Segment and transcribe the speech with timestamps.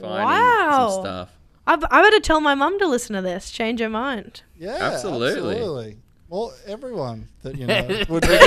[0.00, 0.88] finding Wow.
[0.90, 1.28] some stuff.
[1.66, 3.50] I, b- I better tell my mum to listen to this.
[3.50, 4.42] Change her mind.
[4.58, 5.28] Yeah, Absolutely.
[5.52, 5.96] absolutely.
[6.28, 8.28] Well, everyone that you know would be.
[8.28, 8.38] to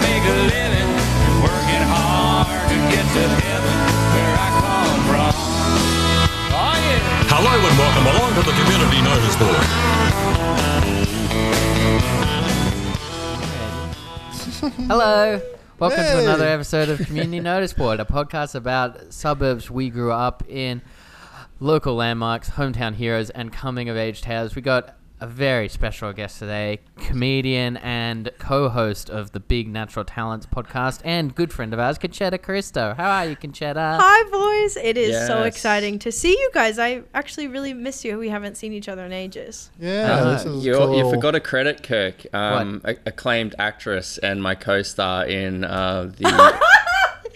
[0.00, 0.90] make a living,
[1.44, 3.78] working hard to get to heaven
[4.16, 5.32] where I come from.
[6.56, 7.28] Oh yeah.
[7.28, 9.64] Hello and welcome along to the Community Notice Board.
[14.88, 15.40] Hello.
[15.78, 20.42] Welcome to another episode of Community Notice Board, a podcast about suburbs we grew up
[20.48, 20.80] in,
[21.60, 24.54] local landmarks, hometown heroes, and coming of age tales.
[24.54, 30.04] We got a very special guest today, comedian and co host of the Big Natural
[30.04, 32.94] Talents podcast, and good friend of ours, Concetta Caristo.
[32.96, 33.96] How are you, Concetta?
[33.98, 34.76] Hi, boys.
[34.76, 36.78] It is so exciting to see you guys.
[36.78, 38.18] I actually really miss you.
[38.18, 39.70] We haven't seen each other in ages.
[39.80, 40.98] Yeah, Uh, this is You, cool.
[40.98, 42.26] you forgot a credit, Kirk.
[42.34, 46.24] Um, a- acclaimed actress and my co-star in uh, the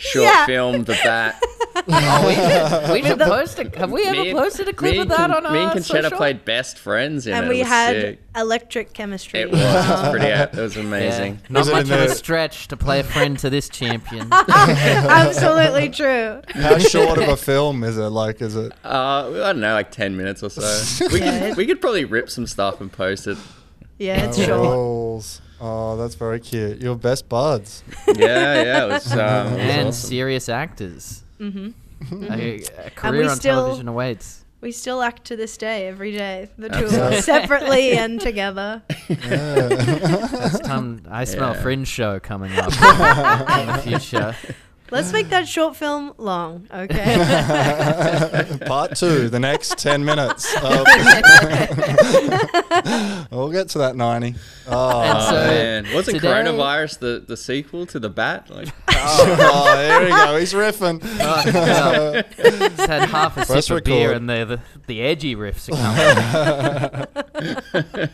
[0.00, 0.46] short Yeah.
[0.46, 1.42] film The Bat.
[1.88, 3.78] Oh, we should, we should post a.
[3.78, 6.02] Have we ever posted a clip me of that Con- on our Me and Concetta
[6.02, 6.18] social?
[6.18, 7.48] played best friends in and it.
[7.48, 8.20] we it was had sick.
[8.36, 9.40] electric chemistry.
[9.40, 9.60] It was.
[9.60, 10.26] It was pretty.
[10.26, 11.40] It was Yeah, amazing.
[11.48, 14.28] not Was much of a stretch to play a friend to this champion.
[14.32, 16.40] Absolutely true.
[16.48, 18.02] How short of a film is it?
[18.02, 18.72] Like, is it?
[18.84, 21.06] Uh, I don't know, like ten minutes or so.
[21.12, 23.38] We Yeah, could we could probably rip some stuff and post it.
[23.98, 24.50] Yeah, it's short.
[24.60, 25.40] Rolls.
[25.60, 26.80] Oh, that's very cute.
[26.80, 27.82] Your best buds.
[28.08, 28.84] Yeah, yeah.
[28.84, 29.12] It was.
[29.12, 30.08] Um, it was and awesome.
[30.08, 31.22] serious actors.
[31.38, 32.24] Mm-hmm.
[32.32, 34.44] A, a career we on still- television awaits.
[34.62, 36.50] We still act to this day, every day.
[36.58, 38.82] The two of us, separately and together.
[39.08, 39.16] Yeah.
[39.68, 41.00] That's time.
[41.10, 41.62] I smell Yeah.
[41.62, 42.66] Fringe show coming up
[43.58, 44.36] in the future.
[44.90, 47.16] Let's make that short film long, okay?
[48.66, 50.52] Part two, the next 10 minutes.
[50.62, 50.84] of-
[53.30, 54.34] we'll get to that 90.
[54.68, 55.86] Oh, And Oh, so man.
[55.94, 58.50] Wasn't today- coronavirus the, the sequel to the Bat?
[58.50, 60.36] Like, ah, ah, oh, there we go.
[60.38, 61.00] He's riffing.
[61.04, 62.12] Oh, well,
[62.88, 64.16] had half a Press sip of beer, record.
[64.16, 67.06] and the, the the edgy riffs are
[67.74, 68.08] coming.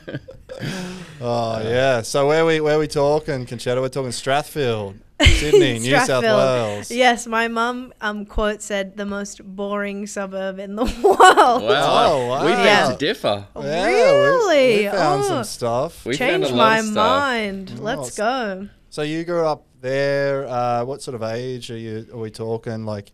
[1.21, 2.03] Oh, yeah.
[2.03, 3.81] So where we where we talking, Concetta?
[3.81, 6.91] We're talking Strathfield, Sydney, New South Wales.
[6.91, 11.63] Yes, my mum um quote said the most boring suburb in the world.
[11.63, 11.63] wow.
[11.63, 12.65] Oh, We wow.
[12.89, 13.47] beg to differ.
[13.57, 14.85] Yeah, Really?
[14.85, 15.29] We, found Oh.
[15.29, 16.05] some stuff.
[16.05, 16.95] We found Change a lot my of stuff.
[16.95, 17.79] mind.
[17.81, 18.69] Let's it's- go.
[18.91, 20.47] So you grew up there.
[20.47, 22.07] Uh, what sort of age are you?
[22.13, 23.13] Are we talking like,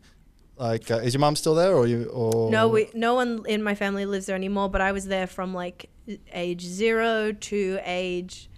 [0.56, 2.04] like uh, is your mum still there, or you?
[2.12, 4.68] Or No, we no one in my family lives there anymore.
[4.68, 5.88] But I was there from like
[6.32, 8.48] age zero to age,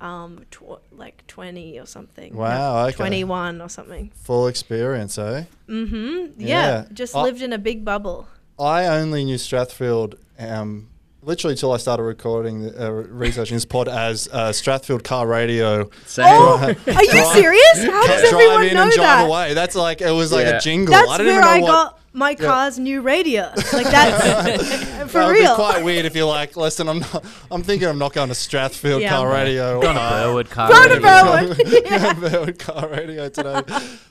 [0.00, 2.34] um, tw- like twenty or something.
[2.34, 2.96] Wow, okay.
[2.96, 4.10] Twenty-one or something.
[4.14, 5.44] full experience, eh?
[5.68, 6.40] Mm-hmm.
[6.40, 6.84] Yeah, Yeah.
[6.92, 7.22] just Oh.
[7.22, 8.28] lived in a big bubble.
[8.58, 10.88] I only knew Strathfield, um,
[11.22, 15.88] literally till I started recording, the, uh, researching this pod as uh, Strathfield Car Radio.
[16.06, 16.26] Same.
[16.28, 16.70] Oh, are
[17.04, 17.84] you serious?
[17.84, 18.60] How does everyone know that?
[18.60, 19.26] drive in know and drive that?
[19.26, 19.54] away.
[19.54, 20.56] That's like it was like Yeah.
[20.58, 20.92] a jingle.
[20.92, 21.84] That's I didn't where even know I what.
[21.92, 23.50] got my car's new radio.
[23.72, 24.72] Like that's
[25.10, 25.52] for that would real.
[25.52, 28.34] be quite weird if you're like, listen, I'm not, I'm thinking I'm not going to
[28.34, 29.80] Strathfield Yeah, Car I'm- Radio.
[29.80, 30.68] Gone to uh, Burwood car.
[30.68, 31.54] Go to radio.
[31.54, 31.84] Berwick.
[31.90, 32.12] yeah.
[32.12, 33.62] Berwick Car Radio today.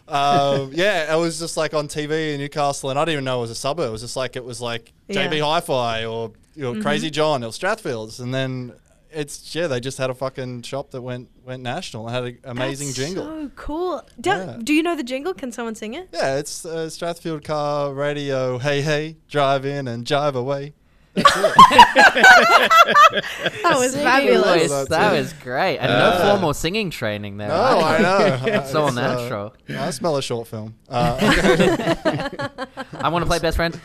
[0.08, 3.38] um, yeah, it was just like on TV in Newcastle, and I didn't even know
[3.40, 3.90] it was a suburb.
[3.90, 5.28] It was just like it was like Yeah.
[5.28, 7.14] JB Hi-Fi or you know, Crazy Mm-hmm.
[7.14, 8.74] John or Strathfields, and then
[9.14, 12.38] it's yeah, they just had a fucking shop that went went national and had an
[12.46, 13.26] amazing That's jingle.
[13.26, 14.02] So cool.
[14.20, 14.58] Do, Yeah.
[14.64, 15.34] do you know the jingle?
[15.34, 16.10] Can someone sing it?
[16.14, 18.58] yeah, it's uh, Strathfield Car Radio.
[18.58, 20.74] Hey hey, drive in and drive away.
[21.14, 21.24] That
[23.78, 24.46] was Singing fabulous.
[24.62, 27.50] voice, That's that was great, and Uh, no formal singing training there.
[27.50, 28.40] No, I know.
[28.46, 29.54] It's all It's, uh, natural.
[29.70, 30.76] I smell a short film.
[30.90, 31.18] Uh,
[32.94, 33.78] I want to play best friend.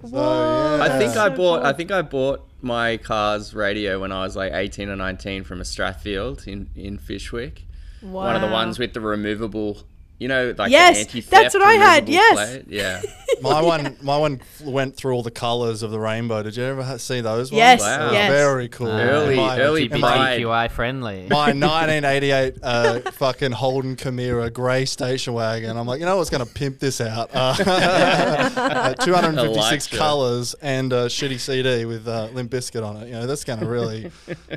[0.00, 0.84] Whoa, yeah.
[0.84, 1.64] I think I so bought.
[1.64, 5.60] I think I bought my car's radio when I was like 18 or 19 from
[5.60, 7.62] a Strathfield in in Fyshwick.
[8.00, 9.78] One of the ones with the removable.
[10.20, 12.34] You know, like Yes, the anti-theft that's what I had, yes.
[12.34, 12.64] plate?
[12.68, 13.00] Yeah.
[13.40, 16.42] my one, my one went through all the colours of the rainbow.
[16.42, 17.58] Did you ever see those ones?
[17.58, 18.10] Yes, Wow.
[18.10, 18.28] yes.
[18.28, 18.88] Very cool.
[18.88, 20.36] Early- my, early and my.
[20.40, 21.28] LGBTQI friendly.
[21.30, 25.76] my 1988 uh, fucking Holden Camira grey station wagon.
[25.76, 27.30] I'm like, you know what's going to pimp this out?
[27.32, 33.06] Uh, uh, 256 colours and a shitty CD with uh, Limp Bizkit on it.
[33.06, 34.10] You know, that's going to really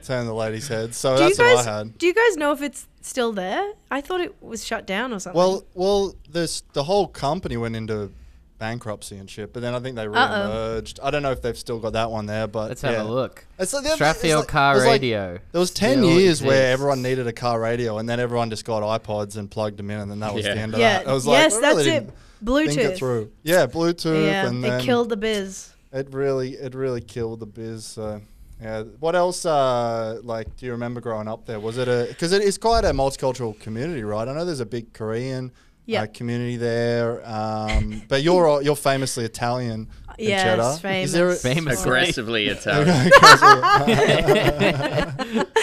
[0.03, 0.97] turn the ladies' heads.
[0.97, 1.97] So Do that's guys what I had.
[1.97, 3.73] do you guys know if it's still there?
[3.89, 5.37] I thought it was shut down or something.
[5.37, 8.11] Well, well, this the whole company went into
[8.59, 10.99] bankruptcy and shit, but then I think they re-emerged.
[11.01, 12.91] I don't know if they've still got that one there, but Let's yeah.
[12.91, 13.45] have a look.
[13.57, 15.39] It's like, it's Strathfield like- Car it like- Radio.
[15.51, 18.63] there was ten still years where everyone needed a car radio, and then everyone just
[18.65, 20.53] got iPods and plugged them in, and then that was Yeah.
[20.53, 21.09] the end of yeah, that.
[21.09, 22.09] It was like, yes, I that's really it.
[22.43, 22.67] Bluetooth.
[22.67, 23.31] Think it through.
[23.43, 25.73] Yeah, Bluetooth, Yeah, and it then killed the biz.
[25.91, 27.83] It really, it really killed the biz.
[27.85, 28.21] So
[28.61, 28.83] Yeah.
[28.99, 29.45] What else?
[29.45, 31.59] Uh, like, do you remember growing up there?
[31.59, 34.27] Was it a because it is quite a multicultural community, right?
[34.27, 35.51] I know there's a big Korean
[35.87, 36.03] Yeah.
[36.03, 39.87] uh, community there, um, but you're you're famously Italian.
[40.19, 40.99] in Yes, Jeddah.
[41.01, 41.41] Is there a- famous.
[41.55, 41.81] Famous.
[41.83, 43.11] Aggressively Italian.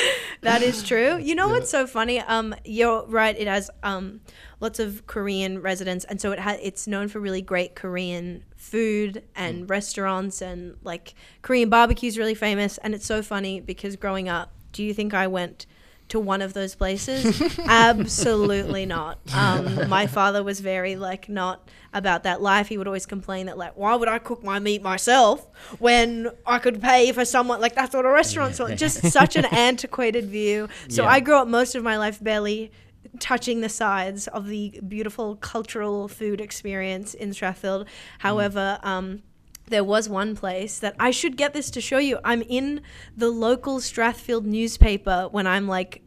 [0.42, 1.16] That is true.
[1.18, 2.20] You know what's so funny?
[2.20, 3.36] Um, you're right.
[3.36, 4.20] It has um,
[4.60, 9.22] lots of Korean residents, and so it ha- it's known for really great Korean food
[9.34, 12.76] and restaurants, and like Korean barbecue is really famous.
[12.78, 15.64] And it's so funny because growing up, do you think I went?
[16.12, 17.38] To one of those places?
[17.68, 19.18] Absolutely not.
[19.34, 22.68] Um, my father was very like not about that life.
[22.68, 25.46] He would always complain that like, why would I cook my meat myself
[25.78, 28.74] when I could pay for someone like that's what a restaurant's for.
[28.74, 30.70] Just such an antiquated view.
[30.88, 31.10] So Yeah.
[31.10, 32.72] I grew up most of my life barely
[33.18, 37.86] touching the sides of the beautiful cultural food experience in Strathfield.
[38.18, 39.22] However, um,
[39.66, 42.18] there was one place that I should get this to show you.
[42.24, 42.80] I'm in
[43.16, 46.02] the local Strathfield newspaper when I'm like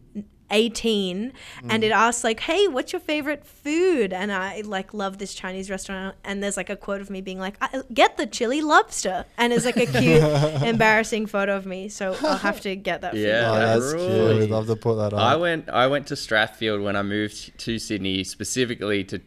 [0.52, 1.34] 18
[1.64, 1.86] and mm.
[1.86, 6.16] it asks like hey what's your favorite food and i like love this chinese restaurant
[6.24, 9.54] and there's like a quote of me being like I, get the chili lobster and
[9.54, 10.22] it's like a cute
[10.64, 13.28] embarrassing photo of me so i'll have to get that for you.
[13.28, 13.52] Yeah.
[13.52, 14.10] Oh, that's cute.
[14.10, 14.40] Really?
[14.40, 17.58] We'd love to put that on I went I went to Strathfield when I moved
[17.60, 19.22] to Sydney specifically to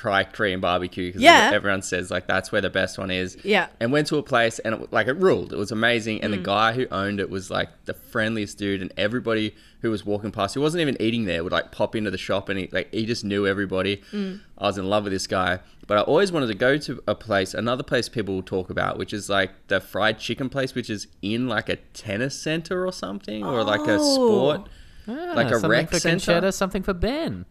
[0.00, 1.50] try Korean barbecue because Yeah.
[1.52, 3.36] everyone says like that's where the best one is.
[3.42, 3.66] Yeah.
[3.80, 5.52] And went to a place and it, like it ruled.
[5.52, 6.24] It was amazing Mm.
[6.24, 10.04] and the guy who owned it was like the friendliest dude and everybody who was
[10.06, 12.68] walking past who wasn't even eating there would like pop into the shop and he
[12.70, 14.02] like he just knew everybody.
[14.12, 14.40] Mm.
[14.56, 15.58] I was in love with this guy.
[15.88, 18.98] But I always wanted to go to a place, another place people will talk about,
[18.98, 22.92] which is like the fried chicken place, which is in like a tennis center or
[22.92, 24.14] something, or like a Oh.
[24.14, 24.68] sport.
[25.08, 25.90] Ah, Like a rec?
[25.90, 27.46] Concetta, something for Ben.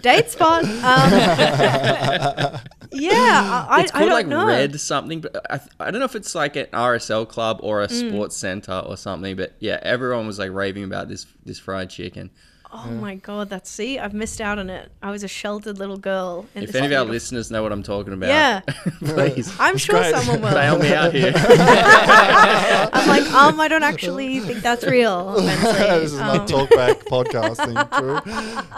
[0.00, 0.70] Date spot um,
[2.92, 6.04] yeah i, it's I called don't like know Red something, but I, I don't know
[6.06, 8.08] if it's like an RSL club or a Mm.
[8.10, 9.36] sports center or something.
[9.36, 12.30] But yeah, everyone was like raving about this this fried chicken.
[12.76, 15.96] Oh my god that's see i've missed out on it i was a sheltered little
[15.96, 18.60] girl in If any of our listeners know what I'm talking about, Yeah.
[18.98, 20.12] please i'm sure great.
[20.12, 21.32] someone will bail me out here.
[21.36, 27.74] i'm like um i don't actually think that's real this is Um, not talkback podcasting,
[27.98, 28.18] Drew.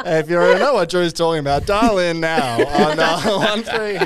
[0.04, 3.99] If you already know what Drew's talking about, dial in now on uh, one three.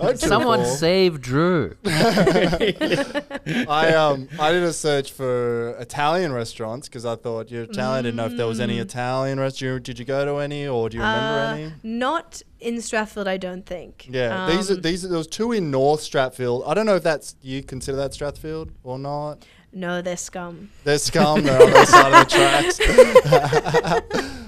[0.00, 0.74] oh, two, Someone four.
[0.76, 1.76] save Drew.
[1.86, 8.04] I um I did a search for Italian restaurants because I thought you're Italian.
[8.04, 9.82] Didn't know if there was any Italian restaurant.
[9.84, 11.72] Did you go to any, or do you remember uh, any?
[11.82, 15.04] not in strathfield i don't think Yeah, these are Um, these.
[15.04, 16.66] Are, there was two in North Strathfield.
[16.66, 19.44] I don't know if that's you consider that Strathfield or not.
[19.72, 21.42] no they're scum They're scum.
[21.46, 22.78] They're on the side of the tracks.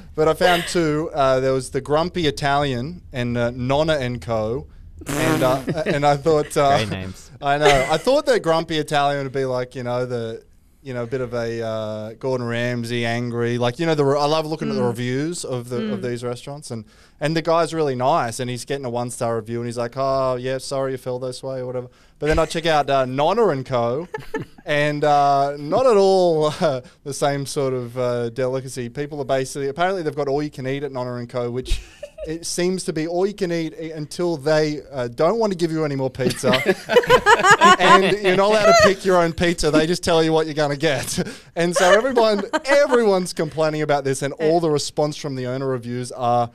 [0.15, 1.11] but I found two.
[1.15, 4.67] Uh, there was the Grumpy Italian and uh, Nonna and Co.
[5.07, 7.31] And uh, and I thought uh, Great names.
[7.41, 7.87] I know.
[7.91, 10.43] I thought that Grumpy Italian would be like you know the
[10.89, 14.19] you know a bit of a uh, Gordon Ramsay angry like you know the re-
[14.19, 16.87] I love looking at the reviews of the of these restaurants and
[17.21, 19.99] and the guy's really nice and he's getting a one star review and he's like
[19.99, 21.89] oh yeah sorry you fell this way or whatever.
[22.19, 24.09] But then I check out uh, Nonna and Co.
[24.67, 28.89] and uh, not at all uh, the same sort of uh, delicacy.
[28.89, 31.51] People are basically apparently they've got all you can eat at Nonna and Co.
[31.51, 31.81] Which
[32.27, 35.71] it seems to be all you can eat until they uh, don't want to give
[35.71, 36.51] you any more pizza
[37.79, 39.71] and you're not allowed to pick your own pizza.
[39.71, 41.19] They just tell you what you're going to get.
[41.57, 46.13] And so everyone, everyone's complaining about this, and all the response from the owner reviews
[46.13, 46.51] are.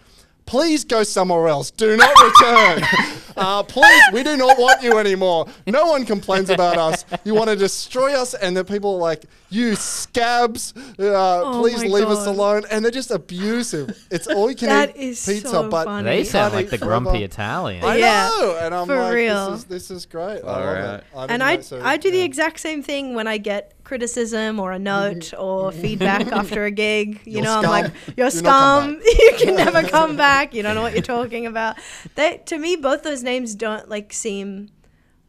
[0.45, 1.72] Please go somewhere else.
[1.72, 2.84] Do not return.
[3.38, 5.48] uh, please, we do not want you anymore.
[5.68, 7.06] No one complains about us.
[7.24, 10.74] You want to destroy us, and the people are like, "You scabs!
[11.00, 13.98] Uh, please my leave us alone." And they're just abusive.
[14.12, 16.06] It's all you can That eat is pizza, so but funny.
[16.06, 17.02] They sound like the eat forever.
[17.02, 17.84] grumpy Italian.
[17.84, 19.52] I Yeah, know, and I'm for like, real.
[19.52, 20.42] This, is, this is great.
[20.44, 20.94] I love right.
[21.00, 21.04] it.
[21.16, 24.72] I and I, so- I do the exact same thing when I get criticism or
[24.72, 27.20] a note or feedback after a gig.
[27.25, 29.02] You You're know, I'm like, you're Do not come scum.
[29.20, 30.54] you can never come back.
[30.54, 31.75] You don't know what you're talking about.
[32.16, 34.70] They, to me, both those names don't like seem,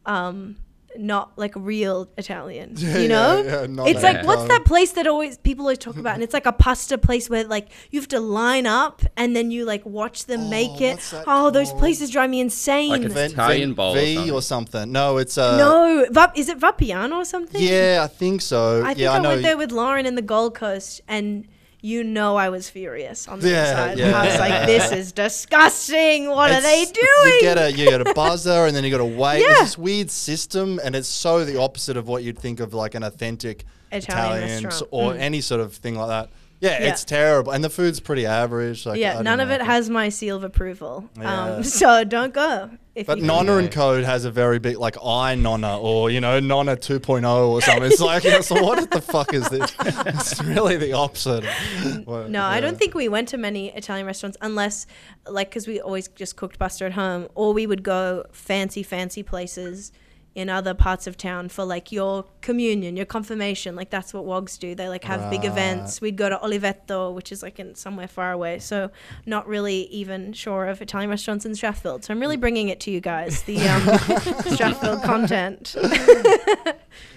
[0.05, 0.57] um,
[0.97, 2.75] not like real Italian.
[2.77, 5.97] Yeah, you know, yeah, yeah, it's like what's that place that always people always talk
[5.97, 9.35] about, and it's like a pasta place where like you have to line up and
[9.35, 10.93] then you like watch them make it.
[10.93, 12.89] what's that Oh, those places drive me insane.
[12.91, 14.31] Like a Italian Ven- bowl or something.
[14.31, 14.91] or something.
[14.93, 17.61] No, it's uh, no, Vap- is it Vapiano or something?
[17.61, 18.81] Yeah, I think so.
[18.81, 19.29] I think yeah, I, I know.
[19.29, 21.45] went there with Lauren in the Gold Coast, and
[21.85, 23.97] you know I was furious on the Yeah, inside.
[23.99, 24.19] yeah.
[24.21, 26.29] I was like, "This is disgusting.
[26.29, 28.97] What are they doing?" You get a you get a buzzer, and then you got
[28.97, 29.41] to wait.
[29.41, 29.51] Yeah.
[29.51, 32.95] It's this weird system, and it's so the opposite of what you'd think of like
[32.95, 34.89] an authentic Italian Italian, restaurant.
[34.91, 35.19] or Mm.
[35.19, 36.29] any sort of thing like that.
[36.61, 36.89] Yeah, Yeah.
[36.89, 38.85] it's terrible, and the food's pretty average.
[38.85, 39.55] Like, yeah, none of know.
[39.55, 41.09] it has my seal of approval.
[41.19, 41.43] Yeah.
[41.57, 42.71] Um, so don't go.
[42.95, 46.39] If But Nonna and Code has a very big, like I Nonna or you know
[46.39, 47.83] Nonna 2.0 or something.
[47.91, 49.75] It's like, you know, so what the fuck is this?
[50.07, 51.43] It's really the opposite.
[52.05, 54.87] what- No, I don't think we went to many Italian restaurants unless,
[55.27, 59.23] like, because we always just cooked pasta at home, or we would go fancy, fancy
[59.23, 59.91] places
[60.35, 63.73] in other parts of town for like your communion, your confirmation.
[63.73, 64.75] Like that's what wogs do.
[64.75, 66.01] They like have big events.
[66.01, 68.59] We'd go to Oliveto, which is like in somewhere far away.
[68.59, 68.91] So
[69.25, 72.03] not really even sure of Italian restaurants in Strathfield.
[72.03, 73.81] So I'm really bringing it to you guys, the um,
[74.51, 75.73] Strathfield content.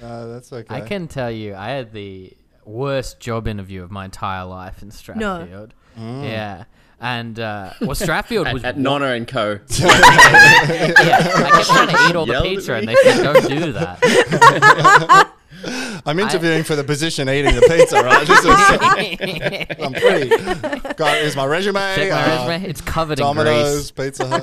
[0.01, 0.73] No, that's okay.
[0.73, 2.33] I can tell you, I had the
[2.65, 5.71] worst job interview of my entire life in Strathfield.
[5.97, 6.65] Yeah.
[7.01, 9.61] And uh, well, Strathfield was At, at Nonna and Co.
[9.79, 9.87] yeah.
[9.87, 15.33] I kept trying to eat all the pizza, and they said, "Don't do that."
[16.07, 18.27] I'm interviewing for the position eating the pizza, right?
[18.27, 20.29] This is, I'm pretty.
[20.95, 21.95] Got here's my resume.
[21.95, 24.17] Check my uh, resume; it's covered in Domino's, grease.
[24.17, 24.43] Pizza Hut.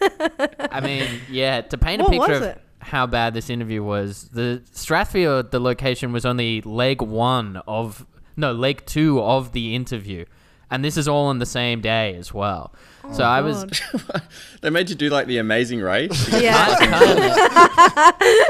[0.00, 0.68] yeah.
[0.70, 1.60] I mean, yeah.
[1.62, 2.60] To paint a What picture of it?
[2.80, 8.52] how bad this interview was, the Strathfield, the location was only leg one of no
[8.52, 10.24] leg two of the interview,
[10.70, 12.72] and this is all on the same day as well.
[13.04, 13.66] Oh, so I was
[14.60, 16.24] they made you do like the Amazing Race.
[16.26, 16.66] to get yeah.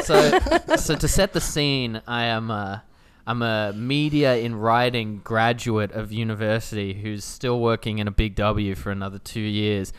[0.02, 0.38] so
[0.76, 2.82] so to set the scene, I am a
[3.26, 8.74] I'm a media in writing graduate of university who's still working in a big W
[8.74, 9.92] for another two years,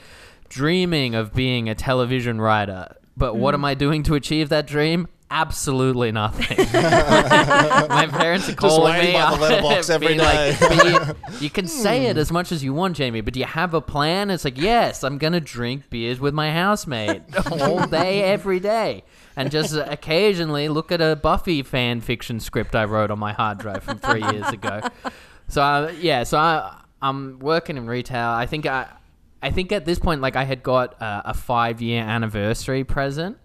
[0.49, 2.95] dreaming of being a television writer.
[3.17, 3.61] But what hmm.
[3.61, 5.07] am I doing to achieve that dream?
[5.33, 6.57] Absolutely nothing.
[6.73, 10.99] My parents are calling me by the letterbox every being like, you,
[11.39, 13.79] you can say it as much as you want, Jamie, but do you have a
[13.79, 14.29] plan?
[14.29, 19.05] It's like, yes, I'm gonna drink beers with my housemate all day, every day,
[19.37, 23.57] and just occasionally look at a Buffy fan fiction script I wrote on my hard
[23.57, 24.81] drive from three years ago.
[25.47, 28.27] So uh, yeah, so I, I'm working in retail.
[28.27, 28.87] I think I,
[29.41, 33.37] I think at this point, like I had got uh, a five year anniversary present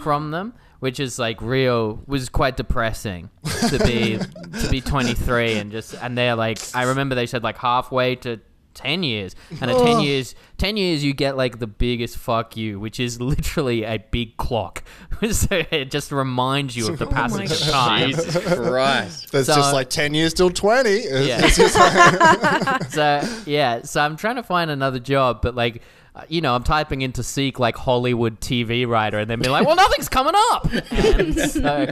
[0.00, 0.54] from them.
[0.84, 3.30] Which is like real was quite depressing
[3.70, 4.18] to be
[4.60, 8.38] to be 23 and just and they're like I remember they said like halfway to
[8.74, 12.78] 10 years and at 10 years 10 years you get like the biggest fuck you
[12.78, 14.82] which is literally a big clock
[15.30, 19.32] so it just reminds you of the oh passage of time Jesus Christ.
[19.32, 20.90] There's So- just like 10 years till 20.
[21.24, 21.40] Yeah.
[21.40, 25.82] like- so yeah, so I'm trying to find another job, but like,
[26.16, 29.66] uh, you know, I'm typing into seek like Hollywood TV writer, and then be like,
[29.66, 30.68] well, nothing's coming up.
[30.94, 31.90] And so,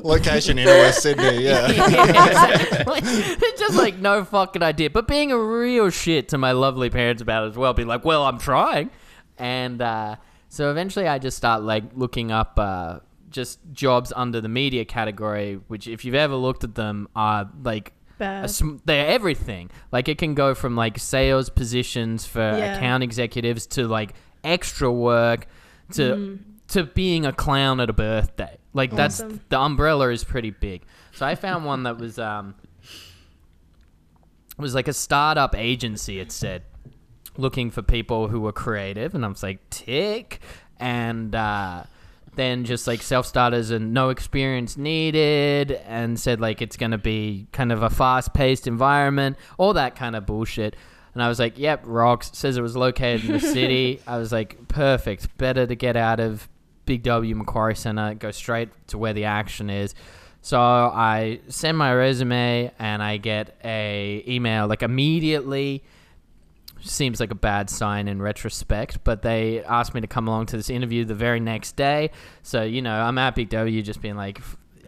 [0.04, 1.68] location in West Sydney, yeah.
[1.70, 3.00] exactly.
[3.58, 4.90] just like no fucking idea.
[4.90, 8.04] But being a real shit to my lovely parents about it as well, be like,
[8.04, 8.90] well, I'm trying,
[9.38, 10.16] and uh,
[10.48, 12.58] so eventually I just start like looking up.
[12.58, 13.00] Uh,
[13.30, 17.92] just jobs under the media category, which, if you've ever looked at them, are like
[17.92, 17.92] Bad.
[17.92, 18.03] a
[18.46, 19.70] sm- they're everything.
[19.92, 22.76] Like it can go from like sales positions for Yeah.
[22.76, 25.46] account executives to like extra work
[25.92, 26.38] to Mm.
[26.68, 28.58] to being a clown at a birthday.
[28.72, 29.18] Like that's
[29.48, 30.82] the umbrella is pretty big.
[31.12, 32.54] So I found one that was um
[34.56, 36.20] It was like a startup agency.
[36.20, 36.62] It said
[37.36, 40.40] looking for people who were creative, and I was like tick,
[40.78, 41.34] and.
[41.34, 41.84] uh
[42.36, 47.46] then just like self starters and no experience needed, and said like it's gonna be
[47.52, 50.76] kind of a fast paced environment, all that kind of bullshit.
[51.14, 52.30] And I was like, yep, rocks.
[52.34, 54.00] Says it was located in the city.
[54.06, 55.36] I was like, perfect.
[55.38, 56.48] Better to get out of
[56.86, 59.94] Big W Macquarie Center, go straight to where the action is.
[60.42, 65.82] So I send my resume and I get a email like immediately
[66.84, 70.56] seems like a bad sign in retrospect, but they asked me to come along to
[70.56, 72.10] this interview the very next day.
[72.42, 74.40] So, you know, I'm at Big W just being like,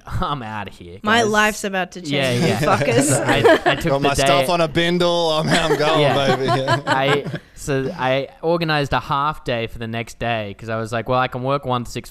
[0.07, 1.01] I'm out of here.
[1.03, 2.61] My life's about to change, Yeah, yeah.
[2.61, 3.11] fuckers.
[3.27, 4.25] I, I took Got the my day.
[4.25, 5.31] stuff on a bindle.
[5.31, 6.37] I'm, I'm going, Yeah.
[6.37, 6.45] baby.
[6.45, 6.83] Yeah.
[6.87, 11.09] I so I organized a half day for the next day because I was like,
[11.09, 12.09] well, I can work one to six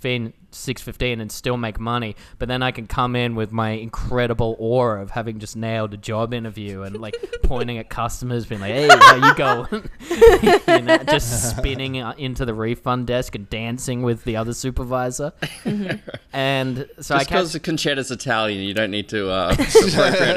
[0.55, 3.71] fifteen, six fifteen, and still make money, but then I can come in with my
[3.71, 8.61] incredible aura of having just nailed a job interview and like pointing at customers, being
[8.61, 9.89] like, hey, how you going?
[10.09, 15.33] you know, just spinning uh, into the refund desk and dancing with the other supervisor,
[16.33, 19.55] and so I Just catch Concetta's Italian, you don't need to uh,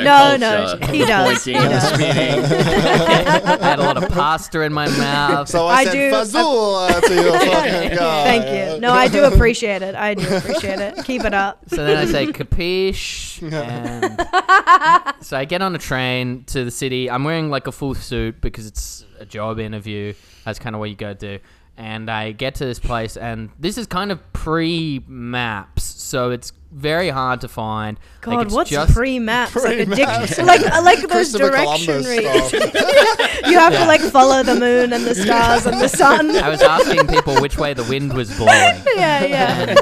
[0.03, 1.45] No, no, he does.
[1.45, 1.89] Pointing He and does.
[1.95, 2.45] spinning.
[2.45, 5.49] I had a lot of pasta in my mouth.
[5.49, 8.25] So I, I said do- Fazul uh, to your fucking guy.
[8.25, 8.81] Thank you.
[8.81, 9.95] No, I do appreciate it.
[9.95, 11.05] I do appreciate it.
[11.05, 11.69] Keep it up.
[11.69, 17.11] So then I say capiche, and so I get on a train to the city.
[17.11, 20.15] I'm wearing like a full suit because it's a job interview.
[20.45, 21.39] That's kind of what you go do.
[21.77, 27.09] And I get to this place, and this is kind of pre-maps, so it's very
[27.09, 27.99] hard to find.
[28.27, 29.55] Like, God, it's what's just- pre maps?
[29.57, 30.37] Like a Pre-maps.
[30.37, 32.75] dic- like like those Christopher direction Columbus reads.
[33.49, 36.31] You have to like follow the moon and the stars and the sun.
[36.37, 38.83] I was asking people which way the wind was blowing.
[38.97, 39.75] yeah, yeah.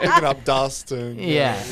[0.00, 1.62] Picking up dust and Yeah.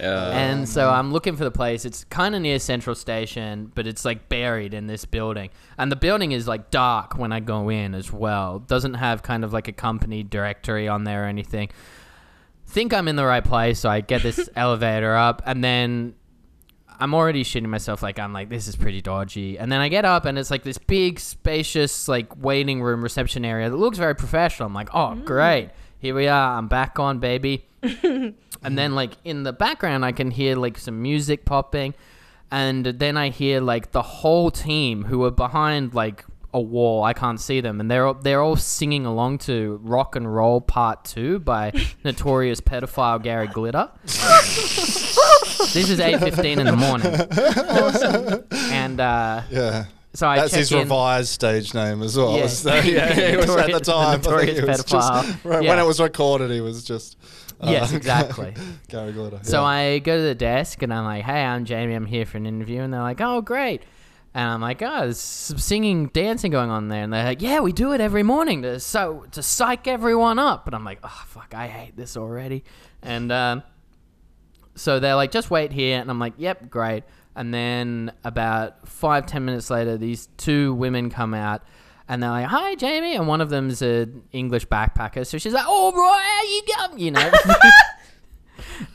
[0.00, 1.84] Uh, And so I'm looking for the place.
[1.84, 5.50] It's kind of near Central Station, but it's like buried in this building.
[5.76, 8.60] And the building is like dark when I go in as well.
[8.60, 11.68] Doesn't have kind of like a company directory on there or anything.
[12.66, 16.14] Think I'm in the right place, so I get this elevator up, and then
[16.98, 18.02] I'm already shitting myself.
[18.02, 19.58] Like I'm like, this is pretty dodgy.
[19.58, 23.44] And then I get up, and it's like this big, spacious, like waiting room reception
[23.44, 24.66] area that looks very professional.
[24.66, 25.24] I'm like, oh, mm.
[25.24, 26.58] great, here we are.
[26.58, 27.66] I'm back on, baby.
[27.82, 31.94] and then like in the background, I can hear like some music popping,
[32.50, 36.24] and then I hear like the whole team who are behind like
[36.54, 37.02] a wall.
[37.04, 40.60] I can't see them, and they're all- they're all singing along to "Rock and Roll
[40.62, 41.72] Part 2 by
[42.04, 43.90] notorious pedophile Gary Glitter.
[44.04, 47.12] this is eight fifteen in the morning,
[48.72, 49.84] and uh, Yeah.
[50.14, 50.78] so I That's his in.
[50.80, 52.36] revised stage name as well.
[52.36, 52.46] Yeah.
[52.46, 54.06] So, yeah, he was at the Notorious- the time.
[54.06, 55.44] I think notorious he was just- pedophile.
[55.50, 57.16] right, When it was recorded, he was just.
[57.60, 58.54] uh, Yes, exactly.
[58.88, 59.40] Gary Glitter.
[59.42, 59.66] So yeah.
[59.66, 61.94] I go to the desk and I'm like, "Hey, I'm Jamie.
[61.94, 63.82] I'm here for an interview." And they're like, "Oh, great."
[64.34, 67.60] And I'm like, "Oh, there's some singing, dancing going on there." And they're like, "Yeah,
[67.60, 71.22] we do it every morning to so to psych everyone up." And I'm like, "Oh,
[71.28, 72.64] fuck, I hate this already."
[73.00, 73.62] And um,
[74.74, 77.04] so they're like, "Just wait here." And I'm like, "Yep, great."
[77.36, 81.62] And then about five, ten minutes later, these two women come out.
[82.08, 85.64] And they're like, "Hi, Jamie," and one of them's an English backpacker, so she's like,
[85.66, 87.30] "Oh, right, how you go?" You know,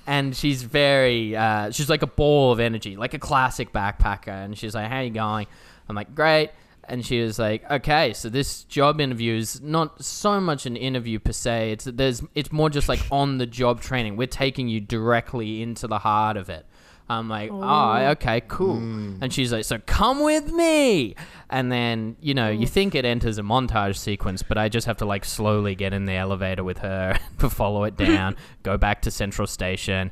[0.07, 4.27] and she's very uh, she's like a ball of energy like a classic backpacker.
[4.27, 5.47] And she's like how you going?
[5.87, 6.51] I'm like great.
[6.83, 11.19] And she was like okay so this job interview is not so much an interview
[11.19, 11.71] per se.
[11.73, 14.17] It's there's it's more just like on the job training.
[14.17, 16.65] We're taking you directly into the heart of it
[17.09, 21.15] i'm like oh, okay cool and she's like so come with me
[21.49, 24.97] and then you know you think it enters a montage sequence but i just have
[24.97, 29.01] to like slowly get in the elevator with her to follow it down go back
[29.01, 30.11] to central station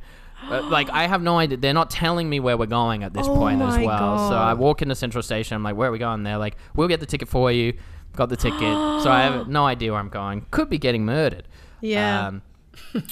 [0.51, 1.57] Uh, like I have no idea.
[1.57, 4.29] They're not telling me where we're going at this Oh point as my well.
[4.29, 5.55] So I walk into Central Station.
[5.55, 7.73] I'm like, "Where are we going?" They're like, "We'll get the ticket for you."
[8.15, 8.61] Got the ticket.
[9.01, 10.45] so I have no idea where I'm going.
[10.51, 11.47] Could be getting murdered.
[11.81, 12.27] Yeah.
[12.27, 12.43] Um,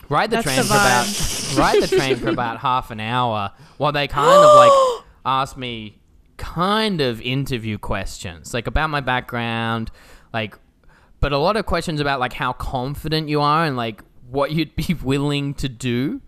[0.10, 3.51] ride the That's train the for about ride the train for about half an hour
[3.78, 5.99] while they kind of like ask me
[6.38, 9.89] kind of interview questions like about my background
[10.34, 10.58] like
[11.21, 14.75] but a lot of questions about like how confident you are and like what you'd
[14.75, 16.21] be willing to do.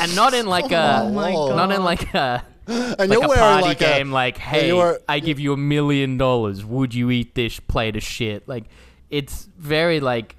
[0.00, 3.68] And not in like a Oh not in like a and like you're a party
[3.68, 6.64] like game a, like hey you're- i give you a million dollars.
[6.64, 8.46] Would you eat this plate of shit?
[8.48, 8.64] Like
[9.08, 10.36] it's very like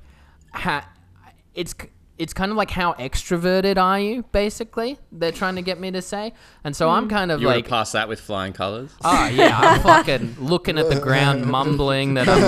[0.54, 0.88] ha-
[1.56, 1.74] it's
[2.18, 6.02] it's kind of like how extroverted are you basically they're trying to get me to
[6.02, 6.96] say and so Hmm.
[6.96, 8.92] i'm kind of you like have passed that with flying colours.
[9.04, 12.42] oh yeah i'm fucking looking at the ground mumbling that i'm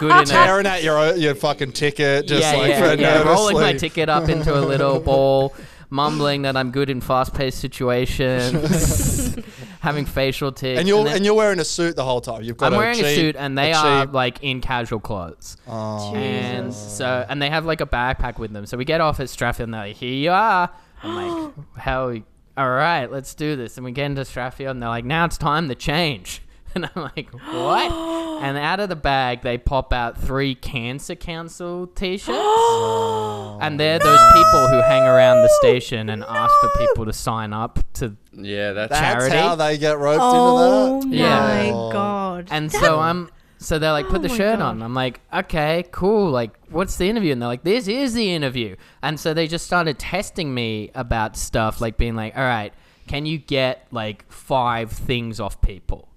[0.00, 3.22] good enough tearing at your your fucking ticket, just yeah, like yeah, for yeah.
[3.22, 5.54] rolling my ticket up into a little ball,
[5.94, 9.38] mumbling that I'm good in fast-paced situations,
[9.80, 10.78] having facial tics.
[10.80, 12.42] And you're then- and you're wearing a suit the whole time.
[12.42, 16.14] You've got I'm a wearing a suit, and they are like in casual clothes, Oh.
[16.14, 18.66] and so and they have like a backpack with them.
[18.66, 20.70] So we get off at Strathfield, and they're like, "Here you are."
[21.02, 22.14] I'm like, "How?
[22.56, 25.38] All right, let's do this." And we get into Strathfield, and they're like, "Now it's
[25.38, 26.40] time to change."
[26.76, 27.92] And I'm like, "What?"
[28.42, 33.58] and out of the bag, they pop out three Cancer Council T-shirts, oh.
[33.62, 37.52] and they're those people who hang around the station and ask for people to sign
[37.52, 39.36] up to Yeah, that's That's charity.
[39.36, 41.16] how they get roped Oh into that.
[41.16, 41.90] my Yeah.
[41.92, 42.48] god.
[42.50, 44.64] And so I'm so they're like, put the Oh my shirt God.
[44.66, 44.82] on.
[44.82, 46.30] I'm like, okay, cool.
[46.30, 47.32] Like, what's the interview?
[47.32, 48.76] And they're like, this is the interview.
[49.02, 52.74] And so they just started testing me about stuff, like being like, all right,
[53.06, 56.08] can you get like five things off people?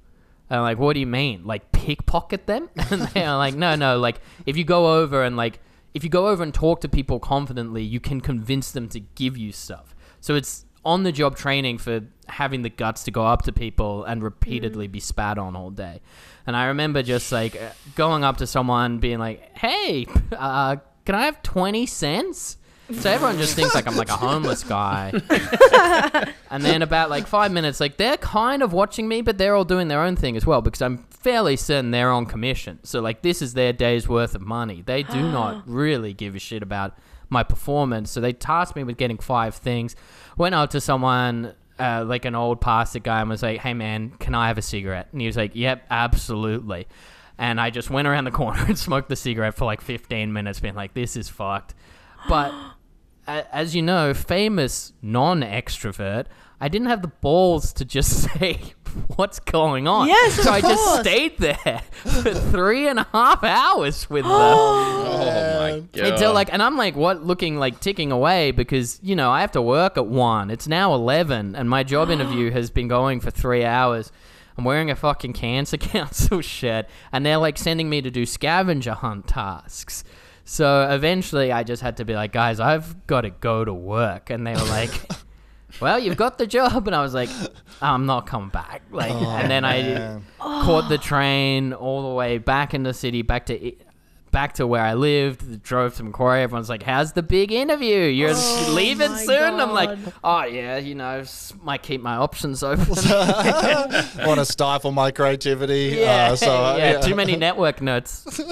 [0.49, 1.45] And I'm like, what do you mean?
[1.45, 2.69] Like pickpocket them?
[2.91, 3.99] And they're like, no, no.
[3.99, 5.59] Like if you go over and like
[5.93, 9.37] if you go over and talk to people confidently, you can convince them to give
[9.37, 9.95] you stuff.
[10.19, 14.03] So it's on the job training for having the guts to go up to people
[14.05, 16.01] and repeatedly be spat on all day.
[16.45, 21.15] And I remember just like uh, going up to someone being like, "Hey, uh, can
[21.15, 22.57] I have twenty cents?"
[22.93, 25.11] So everyone just thinks like I'm like a homeless guy.
[26.49, 29.65] and then about like five minutes, like they're kind of watching me, but they're all
[29.65, 32.79] doing their own thing as well because I'm fairly certain they're on commission.
[32.83, 34.83] So like this is their day's worth of money.
[34.85, 36.97] They do not really give a shit about
[37.29, 38.09] my performance.
[38.09, 39.95] So they tasked me with getting five things.
[40.37, 41.53] Went out to someone.
[41.79, 44.63] Uh, like an old pastor guy and was like, "Hey man, can I have a
[44.63, 46.87] cigarette?" And he was like, "Yep, absolutely."
[47.37, 50.59] And I just went around the corner and smoked the cigarette for like 15 minutes,
[50.59, 51.75] being like, "This is fucked."
[52.27, 52.51] But
[53.27, 56.25] as you know, famous non-extrovert,
[56.59, 58.59] I didn't have the balls to just say
[59.15, 60.07] what's going on.
[60.07, 64.31] Yes, of so I just stayed there for three and a half hours with them.
[64.33, 66.13] Oh my god.
[66.13, 67.23] Until like, and I'm like, what?
[67.23, 70.49] Looking like ticking away because you know I have to work at one.
[70.49, 74.11] It's now eleven, and my job interview has been going for three hours.
[74.57, 78.93] I'm wearing a fucking cancer council shirt, and they're like sending me to do scavenger
[78.93, 80.03] hunt tasks.
[80.49, 84.29] So eventually, I just had to be like, guys, I've got to go to work,
[84.29, 84.91] and they were like.
[85.81, 87.29] Well, you've got the job, and I was like,
[87.81, 88.81] I'm not coming back.
[88.89, 93.21] Like, oh, and then I caught the train all the way back in the city,
[93.21, 93.73] back to
[94.37, 95.63] back to where I lived.
[95.63, 96.43] Drove to Macquarie.
[96.43, 98.01] Everyone's like, "How's the big interview?
[98.19, 102.15] You're Oh leaving my soon?" I'm like, "Oh yeah, you know, s- might keep my
[102.17, 102.85] options open."
[104.29, 105.97] want to stifle my creativity.
[105.97, 108.11] yeah, Uh, so, uh, yeah, too many network notes.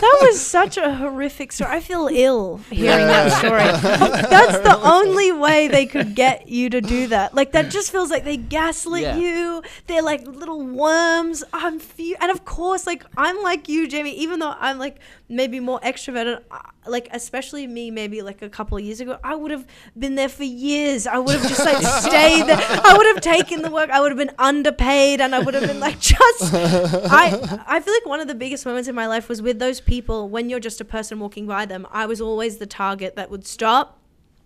[0.00, 1.70] That was such a horrific story.
[1.76, 3.60] I feel ill hearing that story.
[4.30, 7.34] That's the only way they could get you to do that.
[7.34, 9.16] Like that just feels like they gaslit Yeah.
[9.16, 9.62] you.
[9.86, 11.44] They're like little worms.
[11.52, 14.14] I'm fu- and of course, like I'm like you, Jamie.
[14.24, 14.96] Even though I'm like
[15.30, 19.34] maybe more extroverted, uh, like especially me, maybe like a couple of years ago, I
[19.34, 19.66] would have
[19.96, 21.06] been there for years.
[21.06, 22.58] I would have just like stayed there.
[22.60, 23.90] I would have taken the work.
[23.90, 26.20] I would have been underpaid, and I would have been like just.
[26.54, 29.80] I I feel like one of the biggest moments in my life was with those
[29.80, 31.86] people when you're just a person walking by them.
[31.90, 33.99] I was always the target that would stop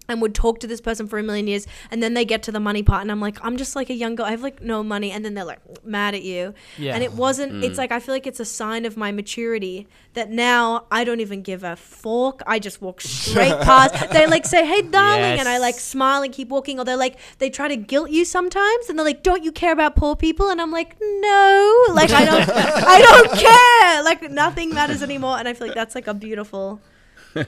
[0.09, 2.53] and would talk to this person for a million years and then they get to
[2.53, 4.63] the money part and I'm like I'm just like a young girl I have like
[4.63, 6.55] no money and then they're like mad at you.
[6.79, 6.95] Yeah.
[6.95, 7.63] and it wasn't mm.
[7.63, 11.21] it's like I feel like it's a sign of my maturity that now I don't
[11.21, 14.11] even give a fork I just walk straight past.
[14.11, 17.17] They like say hey darling and I like smile and keep walking or they're like
[17.39, 20.51] they try to guilt you sometimes and they're like don't you care about poor people?
[20.51, 21.85] And I'm like no.
[21.93, 24.05] Like I don't I don't care.
[24.05, 26.81] Like nothing matters anymore and I feel like that's like a beautiful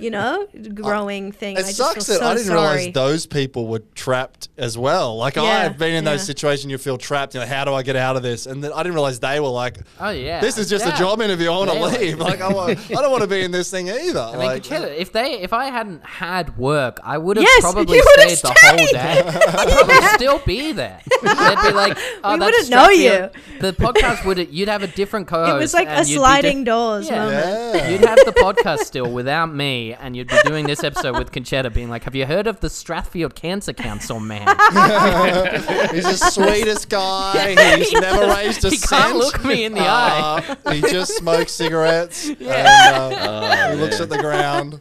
[0.01, 2.61] you know growing thing It I just sucks feel that so I didn't sorry.
[2.79, 5.17] realize those people were trapped as well.
[5.17, 6.27] Like Yeah, I've been in those yeah.
[6.27, 7.35] situations you feel trapped.
[7.35, 8.47] You know, how do I get out of this?
[8.47, 10.95] And then I didn't realize they were like, Oh yeah, "This is just Yeah.
[10.95, 11.51] a job interview.
[11.51, 12.19] I want to They leave.
[12.19, 14.63] Like I, want, I don't want to be in this thing either." I mean, like,
[14.63, 18.21] Concetta, if they, if I hadn't had work, I would have Yes, probably you would
[18.29, 18.93] have stayed the whole stayed.
[18.93, 19.23] day.
[19.49, 21.01] I'd probably still be there.
[21.23, 24.87] They'd be like, "Oh, We that's wouldn't know Strathfield." The podcast would, you'd have a
[24.89, 25.55] different co-host.
[25.57, 27.25] It was like a and you'd be sliding di- doors Yeah.
[27.25, 27.75] moment.
[27.77, 27.89] yeah.
[27.91, 31.73] You'd have the podcast still without me, and you'd be doing this episode with Concetta,
[31.73, 34.47] being like, "Have you heard of the Strathfield Cancer Council, man?
[35.95, 37.77] He's the sweetest guy.
[37.77, 39.03] He's never raised a he cent.
[39.03, 42.29] can't look me in the eye." Uh, he just smokes cigarettes.
[42.39, 43.07] Yeah.
[43.07, 44.81] And, uh, he looks at the ground.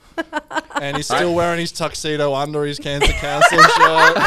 [0.82, 4.18] And he's still wearing his tuxedo under his cancer council shirt.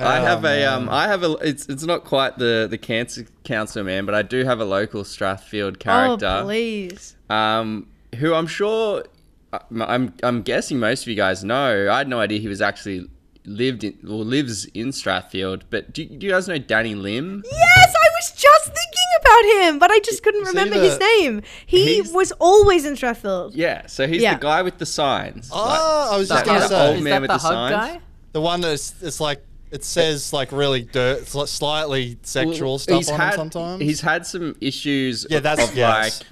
[0.00, 1.32] I have a Oh, um, I have a.
[1.42, 5.02] It's it's not quite the the cancer council man, but I do have a local
[5.04, 6.26] Strathfield character.
[6.40, 7.16] Oh, please.
[7.28, 7.86] um,
[8.16, 9.04] who I'm sure,
[9.52, 11.88] I'm, I'm I'm guessing most of you guys know.
[11.90, 13.08] I had no idea he was actually
[13.46, 15.62] lived in or lives in Strathfield.
[15.70, 17.42] But do, do you guys know Danny Lim?
[17.50, 20.90] Yes, I was just thinking about him, but I just couldn't Is he remember the-
[20.90, 21.42] his name.
[21.66, 23.52] He was always in Strathfield.
[23.54, 24.34] Yeah, so he's Yeah.
[24.34, 25.50] the guy with the signs.
[25.52, 26.86] Oh, I was just going to that say.
[26.88, 27.72] old Is man that with the the hug signs?
[27.94, 28.00] guy?
[28.32, 33.20] The one that's it's like it says like really dirt, slightly sexual Well, stuff on
[33.20, 33.82] him sometimes.
[33.82, 35.26] He's had some issues.
[35.30, 36.20] Yeah, that's- of yes.
[36.20, 36.28] like,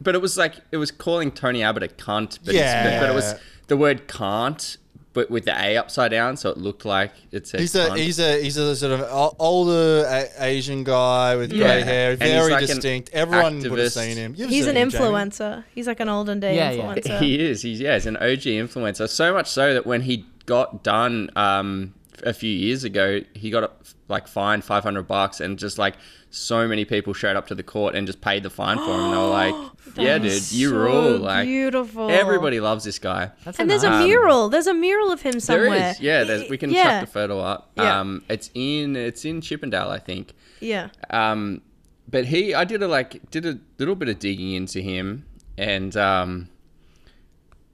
[0.00, 2.38] but it was like it was calling Tony Abbott a cunt.
[2.44, 2.88] But Yeah.
[2.88, 3.34] it's, but it was
[3.68, 4.76] the word can't,
[5.14, 7.60] but with the A upside down, so it looked like it said.
[7.60, 7.96] He's a cunt.
[7.98, 11.64] he's a he's a sort of older a- Asian guy with Yeah.
[11.66, 13.10] grey hair, very like distinct.
[13.14, 14.34] Everyone would have seen him.
[14.36, 15.04] You've He's an seen him, Jamie.
[15.06, 15.64] influencer.
[15.74, 17.18] He's like an olden day Yeah, yeah.
[17.18, 17.62] He is.
[17.62, 19.08] He's yeah, he's an OG influencer.
[19.08, 21.94] So much so that when he got done um,
[22.26, 23.72] a few years ago, he got
[24.08, 25.94] like fined five hundred bucks, and just like
[26.30, 29.00] so many people showed up to the court and just paid the fine for him.
[29.00, 29.54] And they were like,
[29.96, 32.10] "Yeah, dude, you so rule!" Like beautiful.
[32.10, 33.30] everybody loves this guy.
[33.44, 34.48] That's And there's a Um, mural.
[34.48, 35.70] There's a mural of him somewhere.
[35.70, 36.24] There is, yeah.
[36.24, 36.82] There's, we can yeah.
[36.82, 37.70] chuck the photo up.
[37.76, 38.00] Yeah.
[38.00, 40.34] Um, it's in it's in Chippendale, I think.
[40.60, 40.88] Yeah.
[41.10, 41.62] Um,
[42.08, 45.24] but he, I did a like did a little bit of digging into him,
[45.56, 46.48] and um,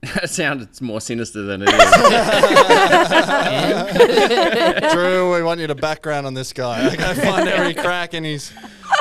[0.15, 1.73] that sounded more sinister than it is.
[4.93, 6.87] Drew, we want you to background on this guy.
[6.91, 8.51] I gotta find every crack in his.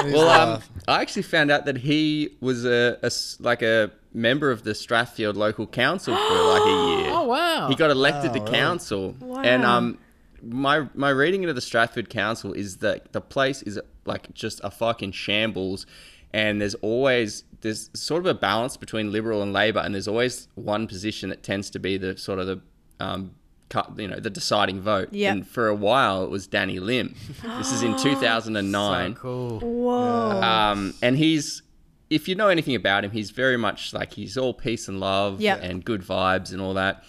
[0.00, 0.62] In his well, um.
[0.88, 4.72] I actually found out that he was a, a s- like a member of the
[4.72, 7.12] Strathfield local council for like a year.
[7.22, 7.68] Oh wow!
[7.68, 8.52] He got elected Wow, to really?
[8.52, 9.98] council, and um,
[10.42, 14.70] my my reading into the Stratford Council is that the place is like just a
[14.72, 15.86] fucking shambles,
[16.32, 20.48] and there's always there's sort of a balance between Liberal and Labor, and there's always
[20.54, 22.60] one position that tends to be the sort of the
[22.98, 23.34] um,
[23.68, 25.08] cut, you know, the deciding vote.
[25.12, 25.32] Yep.
[25.32, 27.14] And for a while, it was Danny Lim.
[27.58, 29.14] this is in 2009.
[29.14, 29.60] so cool.
[29.60, 30.40] Whoa.
[30.42, 31.62] Um, and he's,
[32.10, 35.40] if you know anything about him, he's very much like he's all peace and love
[35.40, 35.56] Yeah.
[35.56, 37.04] and good vibes and all that.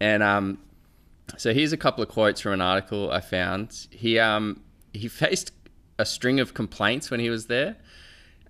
[0.00, 0.58] And um,
[1.38, 3.86] so here's a couple of quotes from an article I found.
[3.90, 4.60] He um
[4.92, 5.50] he faced
[5.98, 7.76] a string of complaints when he was there.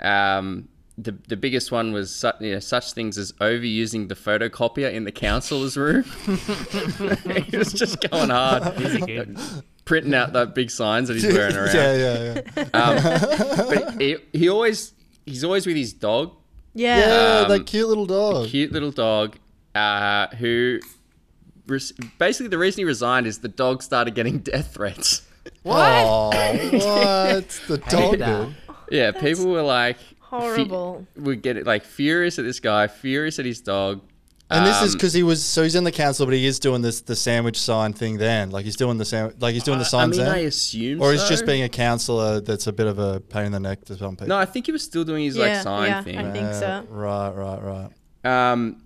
[0.00, 4.92] Um, the the biggest one was su- you know, such things as overusing the photocopier
[4.92, 6.04] in the council's room.
[7.50, 8.62] he was just going hard,
[9.84, 11.74] printing out the big signs that he's wearing around.
[11.74, 12.62] yeah, yeah, yeah.
[12.74, 14.92] Um, but he, he always
[15.26, 16.32] he's always with his dog,
[16.74, 16.98] Yeah.
[16.98, 18.48] Yeah, Um, that cute little dog.
[18.48, 19.36] cute little dog,
[19.74, 20.78] uh, who
[21.66, 25.22] res- basically the reason he resigned is the dog started getting death threats.
[25.66, 27.48] Oh, what?
[27.68, 28.52] The dog,
[28.94, 29.14] that.
[29.14, 29.22] dude.
[29.22, 31.06] Yeah, people were like fu- Horrible.
[31.16, 34.00] would get it like furious at this guy, furious at his dog.
[34.50, 36.58] And this is Um, because he was so he's in the council, but he is
[36.58, 38.18] doing this the sandwich sign thing.
[38.18, 41.00] Then, like he's doing the sandwich, like he's doing the I signs mean, I assume,
[41.00, 41.28] or he's so.
[41.28, 44.16] just being a councillor that's a bit of a pain in the neck to some
[44.16, 44.28] people.
[44.28, 46.18] No, I think he was still doing his Yeah, like sign yeah, thing.
[46.18, 46.84] I think so.
[46.90, 47.90] Right, right,
[48.22, 48.52] right.
[48.52, 48.82] Um,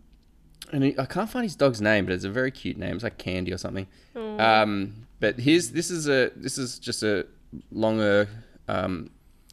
[0.73, 2.95] and he, I can't find his dog's name, but it's a very cute name.
[2.95, 3.87] It's like Candy or something.
[4.17, 7.27] Um, but here's this is a this is just a
[7.73, 8.29] longer
[8.69, 9.11] um,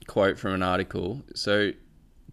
[0.08, 1.24] quote from an article.
[1.34, 1.72] So.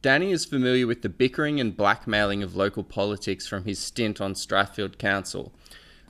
[0.01, 4.35] Danny is familiar with the bickering and blackmailing of local politics from his stint on
[4.35, 5.53] Strathfield Council.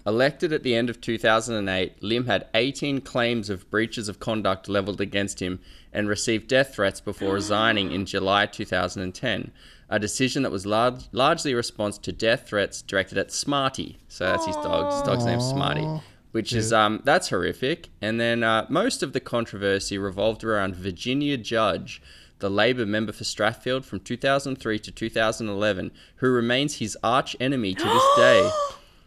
[0.04, 5.00] Elected at the end of 2008, Lim had 18 claims of breaches of conduct levelled
[5.00, 5.60] against him
[5.92, 9.52] and received death threats before resigning in July 2010.
[9.88, 13.98] A decision that was large, largely a response to death threats directed at Smarty.
[14.08, 14.92] So that's his dog.
[14.92, 15.86] His dog's name's Smarty,
[16.32, 17.88] which is um that's horrific.
[18.00, 22.02] And then uh, most of the controversy revolved around Virginia Judge,
[22.40, 27.84] the Labor member for Strathfield from 2003 to 2011, who remains his arch enemy to
[27.84, 28.50] this day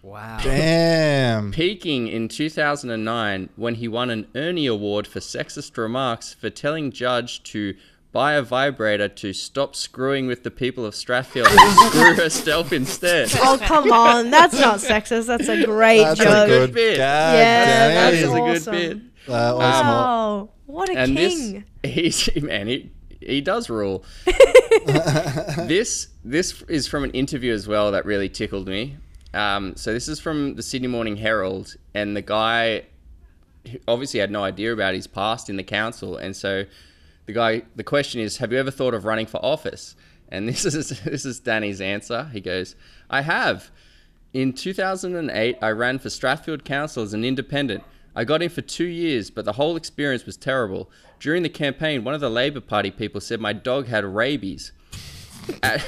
[0.06, 0.38] Wow.
[0.44, 1.52] Damn.
[1.52, 7.42] peaking in 2009 when he won an Ernie Award for sexist remarks for telling Judge
[7.46, 7.74] to
[8.16, 13.30] buy a vibrator to stop screwing with the people of Strathfield and screw herself instead.
[13.36, 15.26] Oh come on, that's not sexist.
[15.28, 16.46] That's a great That's joke.
[16.46, 16.98] a good bit.
[16.98, 18.72] God Yeah, That that's is a good awesome.
[18.74, 18.98] bit.
[19.28, 19.88] Uh, awesome.
[19.88, 21.66] Wow, what a And king!
[21.84, 24.06] this, he's man, he he does rule.
[24.86, 28.96] this this is from an interview as well that really tickled me.
[29.34, 32.86] Um, so this is from the Sydney Morning Herald, and the guy
[33.90, 36.64] obviously had no idea about his past in the council, and so
[37.26, 39.96] the guy, the question is, have you ever thought of running for office?
[40.30, 42.30] And this is this is Danny's answer.
[42.32, 42.76] He goes,
[43.10, 43.72] I have.
[44.34, 47.84] In 2008, I ran for Strathfield Council as an independent.
[48.16, 50.90] I got in for two years, but the whole experience was terrible.
[51.20, 54.72] During the campaign, one of the Labor Party people said my dog had rabies.
[55.64, 55.86] At,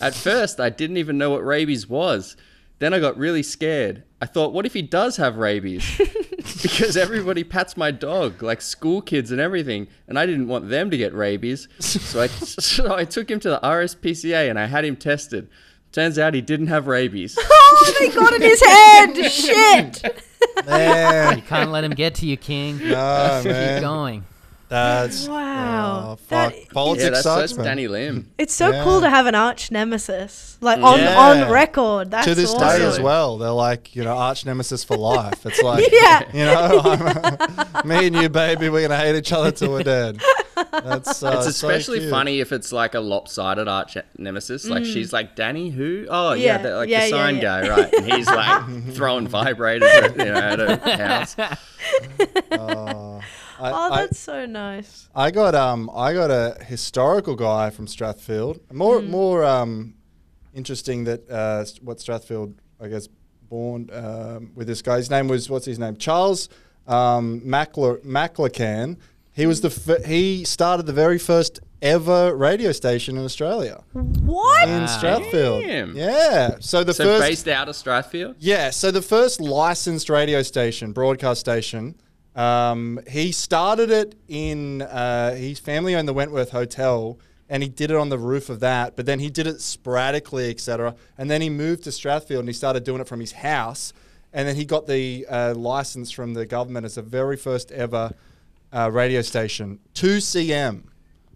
[0.00, 2.36] at first, I didn't even know what rabies was.
[2.80, 4.02] Then I got really scared.
[4.20, 5.84] I thought, what if he does have rabies?
[6.64, 10.90] because everybody pats my dog, like school kids and everything, and I didn't want them
[10.90, 11.68] to get rabies.
[11.78, 15.48] So I, so I took him to the RSPCA and I had him tested.
[15.92, 17.38] Turns out he didn't have rabies.
[17.76, 19.16] Oh, they got in his head.
[19.32, 20.24] Shit.
[20.64, 22.78] Man, You can't let him get to you, King.
[22.78, 23.80] no, Keep man.
[23.82, 24.24] going.
[24.68, 26.16] That's Wow.
[26.16, 27.64] Oh, That- Politics yeah, that's, sucks, that's man.
[27.66, 28.30] Danny Lim.
[28.38, 28.82] It's so Yeah.
[28.82, 31.18] cool to have an arch nemesis, like on Yeah.
[31.18, 32.10] on record.
[32.10, 32.80] That's to this awesome.
[32.80, 33.38] day as well.
[33.38, 35.44] They're like, you know, arch nemesis for life.
[35.46, 36.22] It's like, Yeah.
[36.32, 40.20] you know, I'm, me and you, baby, we're gonna hate each other till we're dead.
[40.72, 42.10] That's uh, It's especially cute.
[42.10, 44.64] funny if it's like a lopsided arch nemesis.
[44.66, 46.06] Like she's like Danny, who?
[46.08, 47.42] Oh yeah, Yeah, the, like yeah, the sign yeah.
[47.42, 47.92] guy, right?
[47.94, 51.36] And he's like throwing vibrators, at, you know, at a house.
[52.50, 53.03] Uh,
[53.60, 55.08] I, Oh, I- that's so nice.
[55.14, 58.60] I got um I got a historical guy from Strathfield.
[58.72, 59.08] More Mm.
[59.08, 59.94] more um
[60.54, 63.08] interesting that uh what Strathfield I guess
[63.48, 64.96] born um, with this guy.
[64.96, 65.96] His name was what's his name?
[65.96, 66.48] Charles
[66.86, 68.96] um Mackler Maclurcan.
[69.32, 74.68] He was the f- he started the very first ever radio station in Australia What?
[74.68, 74.86] in Wow.
[74.86, 75.66] Strathfield.
[75.66, 75.96] Damn.
[75.96, 76.56] Yeah.
[76.60, 78.36] So the So first based out of Strathfield.
[78.38, 81.94] yeah, so the first licensed radio station, broadcast station,
[82.34, 87.18] um, he started it in uh, his family owned the Wentworth Hotel,
[87.48, 88.96] and he did it on the roof of that.
[88.96, 90.96] But then he did it sporadically, etc.
[91.16, 93.92] And then he moved to Strathfield and he started doing it from his house.
[94.32, 98.12] And then he got the uh, license from the government as the very first ever
[98.72, 99.78] uh, radio station.
[99.92, 100.84] Two CM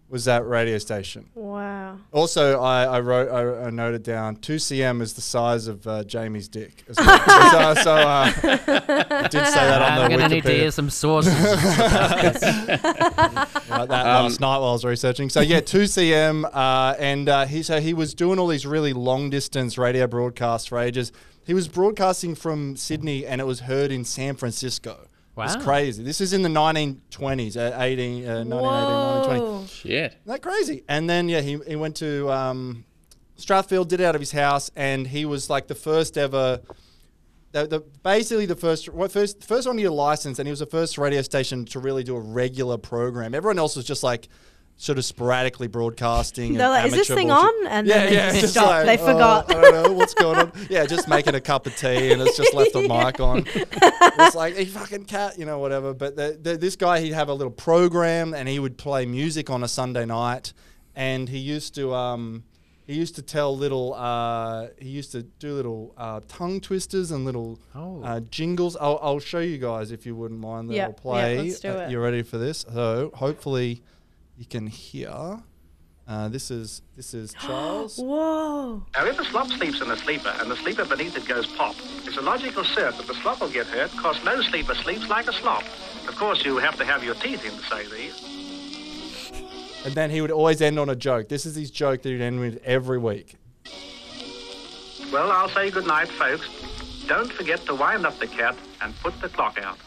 [0.09, 1.29] was that radio station.
[1.35, 1.97] Wow.
[2.11, 6.47] Also, I, I wrote, I, I noted down, 2cm is the size of uh, Jamie's
[6.47, 6.83] dick.
[6.89, 7.75] As well.
[7.75, 10.89] so, so uh, I did say that on I'm the gonna need to hear some
[10.89, 11.33] sources.
[11.43, 12.39] like
[13.89, 15.29] that last night while I was researching.
[15.29, 19.29] So yeah, 2cm, uh, and uh, he so he was doing all these really long
[19.29, 21.11] distance radio broadcasts for ages.
[21.45, 25.08] He was broadcasting from Sydney, and it was heard in San Francisco.
[25.45, 26.03] It's crazy.
[26.03, 29.39] This is in the 1920s, uh, 18, uh, 1918, 1920.
[29.39, 29.65] Whoa.
[29.65, 30.11] Shit.
[30.11, 30.83] Isn't that crazy?
[30.87, 32.85] And then yeah, he, he went to um,
[33.37, 36.61] Strathfield, did it out of his house, and he was like the first ever
[37.51, 40.51] the, the basically the first what first first one to get a license, and he
[40.51, 43.33] was the first radio station to really do a regular program.
[43.33, 44.27] Everyone else was just like
[44.81, 46.53] sort of sporadically broadcasting.
[46.57, 48.53] They're and like, "Is this thing bullshit." on?" And yeah, then they yeah, just just
[48.53, 48.69] stopped.
[48.69, 50.51] like, They "Oh, forgot." I don't know what's going on.
[50.69, 53.43] Yeah, just making a cup of tea, and it's just left the mic on.
[53.53, 55.93] It's like, "Hey, fucking cat," you know, whatever.
[55.93, 59.49] But the, the, this guy, he'd have a little program, and he would play music
[59.49, 60.53] on a Sunday night,
[60.95, 61.93] and he used to.
[61.93, 62.43] Um,
[62.87, 63.93] he used to tell little.
[63.93, 68.01] Uh, he used to do little uh, tongue twisters and little Oh.
[68.03, 68.75] uh, jingles.
[68.77, 70.69] I'll, I'll show you guys if you wouldn't mind.
[70.69, 71.37] That Yeah, I'll yeah, play.
[71.37, 71.91] let's do Uh, it.
[71.91, 72.65] You ready for this?
[72.73, 73.83] So hopefully,
[74.39, 75.37] you can hear.
[76.07, 77.97] Uh, this is this is Charles.
[77.97, 78.83] Whoa.
[78.95, 81.75] Now, if a slop sleeps in a sleeper and the sleeper beneath it goes pop,
[82.05, 85.27] it's a logical cert that the slop will get hurt because no sleeper sleeps like
[85.27, 85.63] a slop.
[86.07, 88.39] Of course, you have to have your teeth in to say these.
[89.85, 91.27] And then he would always end on a joke.
[91.29, 93.35] This is his joke that he'd end with every week.
[95.11, 96.47] Well, I'll say good night, folks.
[97.07, 99.77] Don't forget to wind up the cat and put the clock out.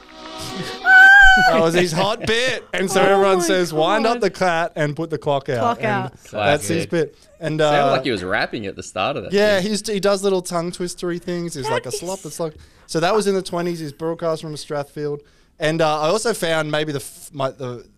[1.48, 2.64] That was his hot bit.
[2.72, 4.20] And so Oh everyone my says, wind up God.
[4.22, 5.58] the cat and put the clock out.
[5.60, 6.12] Clock And out.
[6.30, 6.90] That's his Classic.
[6.90, 7.28] bit.
[7.40, 9.32] And Sounded uh, like he was rapping at the start of that.
[9.32, 9.70] Yeah, thing.
[9.70, 11.54] he's, he does little tongue twistery things.
[11.54, 12.20] He's like a is- slop.
[12.24, 12.54] It's like
[12.86, 13.80] so that was in the twenties.
[13.80, 15.20] He's broadcast from Strathfield,
[15.58, 17.88] and uh, I also found maybe the f- my, the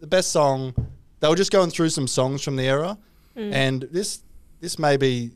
[0.00, 0.74] the best song.
[1.20, 2.98] They were just going through some songs from the era,
[3.36, 3.52] Mm.
[3.52, 4.20] and this
[4.60, 5.30] this may be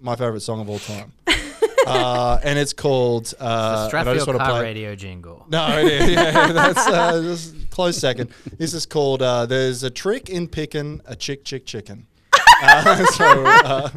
[0.00, 1.12] my favorite song of all time.
[1.86, 5.46] uh, and it's called uh, and I just wanna car play- radio jingle.
[5.48, 6.10] no, is.
[6.10, 7.36] Yeah, that's uh,
[7.70, 8.30] close second.
[8.58, 12.06] This is called uh, "There's a Trick in Picking a Chick Chick Chicken."
[12.62, 13.90] Uh, so uh,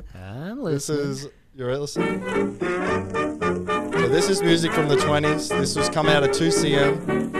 [0.65, 2.21] this is you're listening.
[2.59, 5.49] So this is music from the 20s.
[5.49, 7.33] This was come out of 2CM.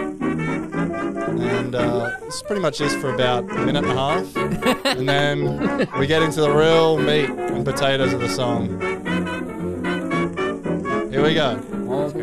[1.42, 4.36] And uh, this pretty much this for about a minute and a half.
[4.86, 8.80] and then we get into the real meat and potatoes of the song.
[11.16, 11.56] Here we go.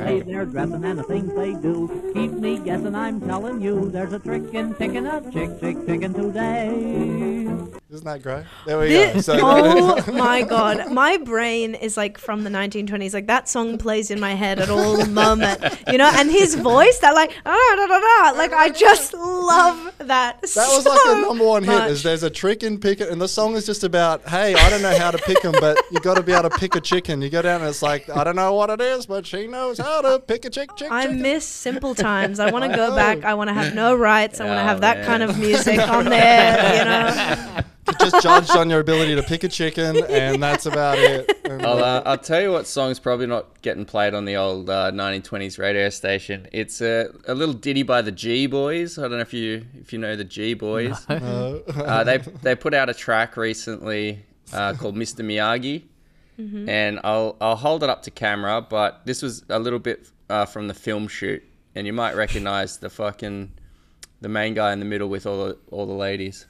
[0.05, 2.95] Hey, they're dressing and the things they do keep me guessing.
[2.95, 7.52] I'm telling you, there's a trick in picking a chick, chick, chicken today.
[7.91, 8.45] Isn't that great?
[8.67, 9.21] There we go.
[9.21, 13.13] So oh my god, my brain is like from the 1920s.
[13.15, 16.11] Like that song plays in my head at all moment, you know.
[16.15, 20.41] And his voice, that like, ah, da, da, da, like I just love that.
[20.43, 21.91] That was like the number one hit.
[21.91, 24.83] Is there's a trick in picking, and the song is just about, hey, I don't
[24.83, 27.21] know how to pick them, but you got to be able to pick a chicken.
[27.21, 29.79] You go down and it's like, I don't know what it is, but she knows
[29.79, 30.91] how to pick a chick chick.
[30.91, 31.23] I chicken.
[31.23, 32.41] miss simple times.
[32.41, 33.25] I want to go back.
[33.25, 34.41] I want to have no rights.
[34.41, 35.07] I want to Oh, have that man.
[35.07, 36.79] kind of music on there.
[36.79, 37.62] You know.
[37.87, 41.31] You're just judged on your ability to pick a chicken, and that's about it.
[41.45, 44.71] And, I'll, uh, I'll tell you what song's probably not getting played on the old
[44.71, 46.47] uh, 1920s radio station.
[46.53, 48.99] It's a, a little ditty by the G Boys.
[48.99, 51.05] I don't know if you if you know the G Boys.
[51.09, 55.25] uh, they they put out a track recently uh, called Mr.
[55.25, 55.83] Miyagi,
[56.69, 58.61] and I'll I'll hold it up to camera.
[58.63, 61.43] But this was a little bit uh, from the film shoot,
[61.75, 63.53] and you might recognize the fucking
[64.21, 66.47] the main guy in the middle with all the all the ladies.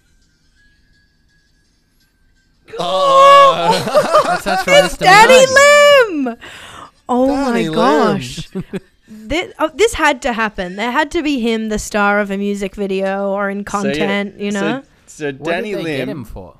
[2.79, 4.85] That's that's right.
[4.85, 4.99] Mr.
[4.99, 6.37] Daddy Lim.
[7.09, 7.75] Oh Danny my Lim.
[7.75, 8.49] gosh.
[9.09, 10.77] this, oh, this had to happen.
[10.77, 13.93] There had to be him, the star of a music video or in So, yeah,
[13.93, 14.39] content.
[14.41, 14.83] you know.
[15.07, 16.59] So, so What Danny did they get him Lim, for?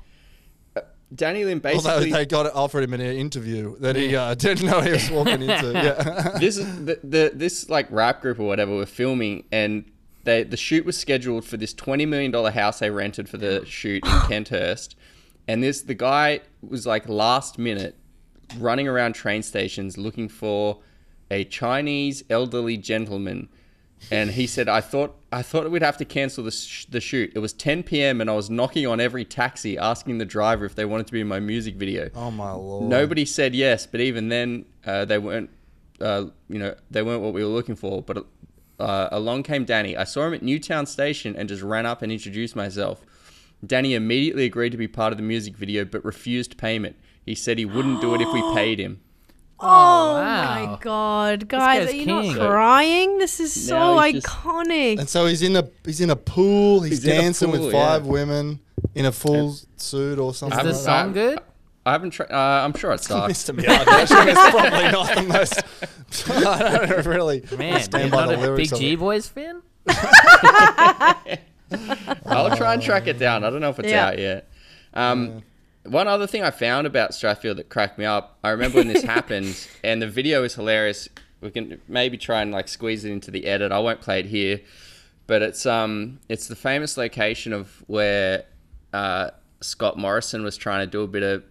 [1.15, 2.11] Danny Lim Although basically.
[2.11, 5.11] they got it offered him in an interview that he uh, didn't know he was
[5.11, 5.71] walking into.
[5.73, 6.37] Yeah.
[6.39, 9.85] this is the, the this like rap group or whatever were filming and
[10.23, 13.63] they the shoot was scheduled for this twenty million dollar house they rented for the
[13.67, 14.95] shoot in Kenthurst,
[15.47, 17.95] and this the guy was like last minute
[18.57, 20.79] running around train stations looking for
[21.31, 23.49] a Chinese elderly gentleman.
[24.11, 27.31] And he said, "I thought I thought we'd have to cancel the, sh- the shoot.
[27.33, 28.19] It was 10 p.m.
[28.19, 31.21] and I was knocking on every taxi, asking the driver if they wanted to be
[31.21, 32.09] in my music video.
[32.13, 32.89] oh my lord.
[32.89, 35.49] Nobody said yes, but even then, uh, they weren't.
[36.01, 38.01] Uh, you know, they weren't what we were looking for.
[38.01, 38.25] But
[38.77, 39.95] uh, along came Danny.
[39.95, 43.05] I saw him at Newtown Station and just ran up and introduced myself.
[43.65, 46.95] Danny immediately agreed to be part of the music video, but refused payment.
[47.25, 48.99] He said he wouldn't do it if we paid him.
[49.59, 50.65] Oh wow.
[50.71, 52.35] my god, guys, guy's are you king.
[52.35, 53.17] not crying?
[53.19, 54.99] This is so Now he's just- iconic.
[54.99, 56.81] And so he's in a he's in a pool.
[56.81, 58.11] He's, He's dancing pool, with five yeah.
[58.11, 58.59] women
[58.93, 60.59] in a full suit or something.
[60.59, 61.39] Is I'm- the like song good?
[61.85, 62.31] I haven't tried.
[62.31, 63.03] Uh, I'm sure it that.
[63.03, 63.43] sucks.
[63.43, 63.57] Mr.
[63.57, 63.87] Miyagi.
[63.87, 66.27] Actually, it's probably not the most.
[66.47, 68.95] I don't really Man, stand you're by not the a lyrics big G.
[68.95, 69.61] Boys fan?
[72.25, 73.43] I'll try and track it down.
[73.43, 74.07] I don't know if it's Yeah.
[74.07, 74.49] out yet.
[74.93, 75.43] Um,
[75.85, 78.37] One other thing I found about Strathfield that cracked me up.
[78.43, 81.09] I remember when this happened, and the video is hilarious.
[81.41, 83.71] We can maybe try and like squeeze it into the edit.
[83.73, 84.61] I won't play it here,
[85.27, 88.45] but it's um it's the famous location of where
[88.93, 91.43] uh, Scott Morrison was trying to do a bit of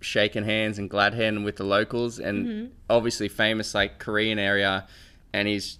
[0.00, 2.66] shaking hands and glad hand with the locals, and Mm-hmm.
[2.88, 4.86] obviously famous like Korean area,
[5.32, 5.78] and he's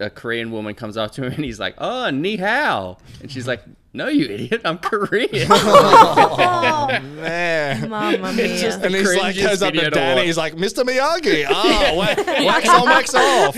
[0.00, 3.46] a Korean woman comes up to him and he's like, "Oh, ni hao," and she's
[3.46, 3.62] like,
[3.92, 7.88] "No, you idiot, I'm Korean." Oh, Man.
[7.90, 8.58] Mamma mia.
[8.58, 10.26] just And he's like, goes up to to Danny.
[10.26, 10.84] He's like, Mr.
[10.84, 11.46] Miyagi.
[11.48, 13.56] Oh, wax, wax on, wax off.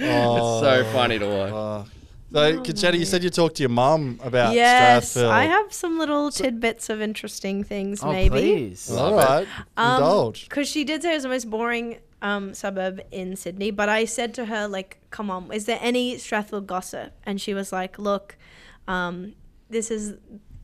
[0.00, 1.86] Oh, so funny to watch.
[2.32, 5.30] so, Concetta, you said you talked to your mom about yes, Strathfield.
[5.30, 8.02] I have some little tidbits of interesting things.
[8.02, 8.30] Oh, maybe.
[8.30, 8.90] please.
[8.90, 9.46] All right.
[9.76, 10.48] Um, Indulge.
[10.48, 14.06] Because she did say it was the most boring um, suburb in Sydney, but I
[14.06, 17.12] said to her, like, come on, is there any Strathfield gossip?
[17.24, 18.36] And she was like, look,
[18.88, 19.34] um,
[19.70, 20.14] this is.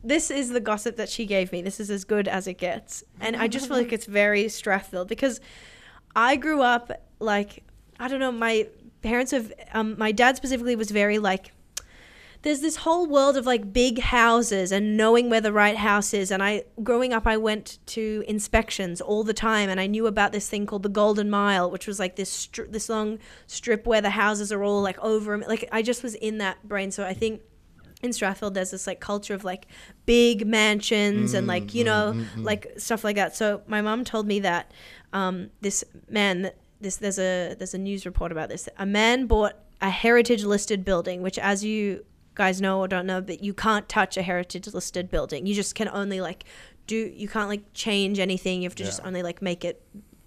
[0.03, 1.61] This is the gossip that she gave me.
[1.61, 3.03] This is as good as it gets.
[3.19, 5.39] And I just feel like it's very Strathfield because
[6.15, 7.63] I grew up like
[7.99, 8.67] I don't know, my
[9.03, 11.51] parents have um, my dad specifically was very like
[12.43, 16.31] there's this whole world of like big houses and knowing where the right house is
[16.31, 20.31] and i growing up i went to inspections all the time and i knew about
[20.31, 24.01] this thing called the golden mile which was like this stri- this long strip where
[24.01, 27.13] the houses are all like over like i just was in that brain so i
[27.13, 27.41] think
[28.03, 29.67] in Strathfield, there's this like culture of like
[30.07, 33.35] big mansions and like you mm, know mm, mm, like stuff like that.
[33.35, 34.71] So my mom told me that
[35.13, 38.67] um, this man, this there's a there's a news report about this.
[38.77, 42.03] A man bought a heritage listed building, which as you
[42.35, 45.45] guys know or don't know, but you can't touch a heritage listed building.
[45.45, 46.45] You just can only like
[46.87, 48.61] do you can't like change anything.
[48.61, 49.81] You have to just only like make it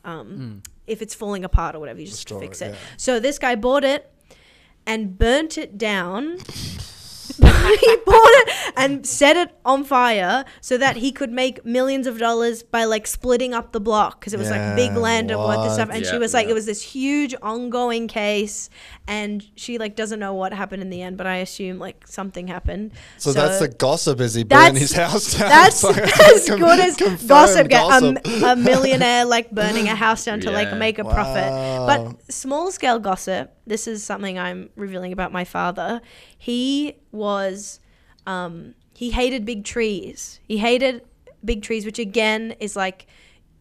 [0.05, 2.01] um, if it's falling apart or whatever.
[2.01, 2.71] You just Restore fix it, it.
[2.73, 2.79] yeah.
[2.97, 4.11] So this guy bought it
[4.87, 6.39] and burnt it down.
[7.39, 7.43] he
[8.07, 12.62] bought it and set it on fire so that he could make millions of dollars
[12.62, 15.75] by like splitting up the block because it was like big land and worth this
[15.75, 15.89] stuff.
[15.89, 15.97] what?
[15.97, 16.51] And she Yeah, was like, yeah.
[16.53, 18.68] it was this huge ongoing case,
[19.09, 22.47] and she like doesn't know what happened in the end, but I assume like something
[22.49, 22.93] happened.
[23.18, 25.49] So, that's the gossip as he burned his house down.
[25.49, 27.68] That's It's like as con- good as confirmed gossip.
[27.68, 27.83] Get
[28.43, 30.79] a, a millionaire like burning a house down to like Yeah.
[30.79, 31.51] make a profit.
[31.51, 31.87] Wow.
[31.87, 33.53] But small scale gossip.
[33.66, 36.03] This is something I'm revealing about my father.
[36.37, 37.81] He was,
[38.27, 40.41] um, he hated big trees.
[40.47, 41.03] He hated
[41.45, 43.07] big trees, which again is like.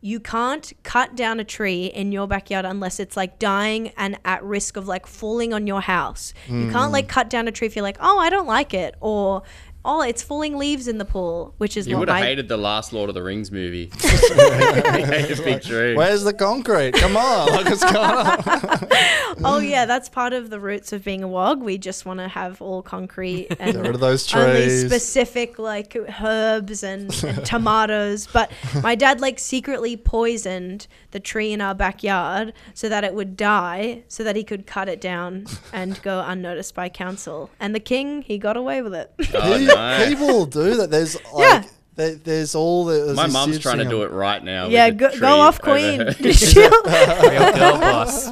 [0.06, 4.43] You can't cut down a tree in your backyard unless it's like dying and at
[4.43, 6.34] risk of like falling on your house.
[6.49, 8.95] You can't like cut down a tree if you're like, oh, I don't like it,
[8.99, 9.43] or
[9.86, 12.58] oh, it's falling leaves in the pool, which is You would have my hated the
[12.58, 13.92] last Lord of the Rings movie.
[14.00, 15.96] He big tree.
[15.96, 16.94] Where's the concrete?
[16.94, 17.48] Come on.
[17.50, 18.88] Like, what's going on?
[19.46, 21.62] Oh yeah, that's part of the roots of being a wog.
[21.64, 24.44] We just want to have all concrete and Get rid of those trees.
[24.46, 28.28] only specific like herbs and, and tomatoes.
[28.32, 28.52] But
[28.84, 34.04] my dad like secretly poisoned the tree in our backyard so that it would die,
[34.08, 37.50] so that he could cut it down and go unnoticed by council.
[37.60, 39.12] And the king, he got away with it.
[39.34, 40.05] Oh, Pe- no.
[40.07, 40.89] People do that.
[40.91, 41.63] There's like, Yeah.
[41.95, 42.93] there, there's all the.
[43.05, 44.67] there's My this mum's trying to do it right now.
[44.67, 45.99] yeah, go, go off, queen.
[46.01, 48.30] her- She'll- Real girl boss.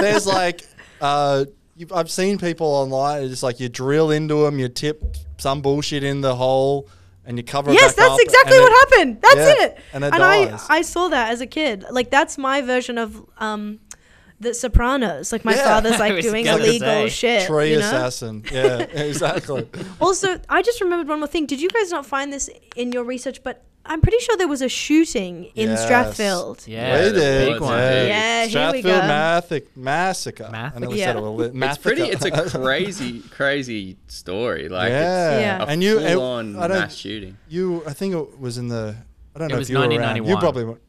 [0.00, 0.62] There's like,
[1.00, 1.44] uh,
[1.76, 3.24] you've, I've seen people online.
[3.24, 5.02] It's like you drill into them, you tip
[5.38, 6.88] some bullshit in the hole,
[7.24, 9.18] and you cover it Yes, back that's up, exactly what it- happened.
[9.22, 9.78] That's Yeah, it.
[9.92, 10.66] and it I dies.
[10.68, 11.84] I saw that as a kid.
[11.90, 13.80] Like that's my version of um
[14.40, 15.32] the Sopranos.
[15.32, 15.64] Like my Yeah.
[15.64, 17.46] father's like doing gonna illegal shit.
[17.46, 17.86] Tree you know?
[17.86, 18.44] assassin.
[18.52, 18.78] Yeah,
[19.08, 19.68] exactly.
[20.00, 21.46] Also, I just remembered one more thing.
[21.46, 23.42] Did you guys not find this in your research?
[23.42, 25.86] But I'm pretty sure there was a shooting in Yes.
[25.88, 26.66] Strathfield.
[26.68, 27.52] Yeah, we the did.
[27.54, 27.78] big one.
[27.78, 28.90] Yeah, Yeah, here we go.
[28.98, 30.44] Mathic- massacre.
[30.44, 30.80] I Massacre?
[30.80, 31.28] nearly said it Yeah.
[31.30, 32.02] with a It's pretty.
[32.02, 32.30] It's a
[32.60, 34.68] crazy, crazy story.
[34.68, 35.40] Like yeah.
[35.40, 35.62] Yeah.
[35.62, 37.38] a and you, full on I don't, mass shooting.
[37.48, 38.94] you, I think it was in the.
[39.34, 40.16] I don't It know if you were around.
[40.26, 40.80] You probably were.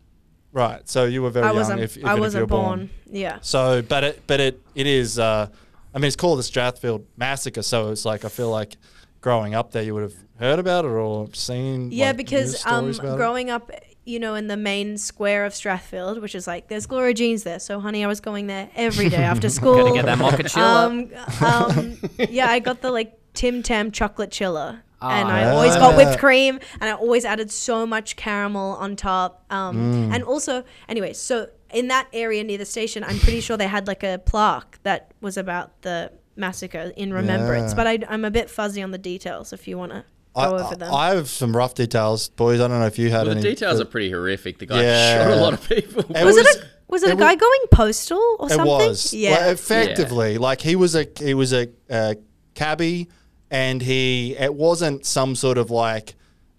[0.51, 1.79] Right, so you were very I young.
[1.79, 2.79] If, even I if you wasn't were born.
[2.79, 2.89] born.
[3.11, 3.37] Yeah.
[3.41, 5.19] So, but it, but it, it is.
[5.19, 5.47] Uh,
[5.93, 7.61] I mean, it's called the Strathfield Massacre.
[7.61, 8.77] So it's like I feel like
[9.21, 11.91] growing up there, you would have heard about it or seen.
[11.91, 13.17] Yeah, like, because news um, stories about it.
[13.17, 13.71] growing up,
[14.05, 17.59] you know, in the main square of Strathfield, which is like, there's Gloria Jeans there.
[17.59, 19.75] So, honey, I was going there every day after school.
[19.75, 21.71] Gotta get that mochaccilla.
[21.71, 24.81] um, um, yeah, I got the like Tim Tam chocolate chiller.
[25.01, 28.95] And Ah, I always got whipped cream, and I always added so much caramel on
[28.95, 29.45] top.
[29.49, 29.77] Um,
[30.09, 30.13] Mm.
[30.15, 33.87] And also, anyway, so in that area near the station, I'm pretty sure they had
[33.87, 37.71] like a plaque that was about the massacre in remembrance.
[37.71, 37.75] Yeah.
[37.75, 39.53] But I, I'm a bit fuzzy on the details.
[39.53, 40.03] If you want to
[40.35, 40.93] I, go over them.
[40.93, 42.59] I have some rough details, boys.
[42.59, 43.49] I don't know if you had Well, the any.
[43.51, 44.57] details but are pretty horrific.
[44.59, 45.23] The guy Yeah.
[45.27, 46.01] shot a lot of people.
[46.15, 48.65] It was, was- it a was it, it a guy was- going postal or something?
[48.67, 49.13] It was.
[49.13, 49.31] Yeah.
[49.31, 52.15] Well, effectively, like he was a he was a, uh
[52.55, 53.09] cabbie,
[53.51, 56.15] and he it wasn't some sort of like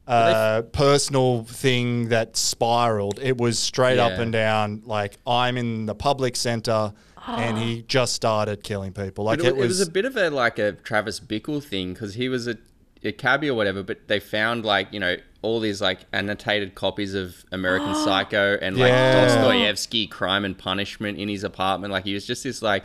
[0.06, 3.20] uh, personal thing that spiraled.
[3.22, 4.82] It was straight up and down.
[4.84, 6.92] Like I'm in the public center,
[7.26, 9.24] and he just started killing people.
[9.24, 9.68] Like it, it, was.
[9.68, 12.56] was, a bit of a like a Travis Bickle thing because he was a
[13.02, 17.14] a cabbie or whatever, but they found like you know all these like annotated copies
[17.14, 19.26] of American Psycho and like Yeah.
[19.26, 21.92] Dostoevsky Crime and Punishment in his apartment.
[21.92, 22.84] Like he was just this like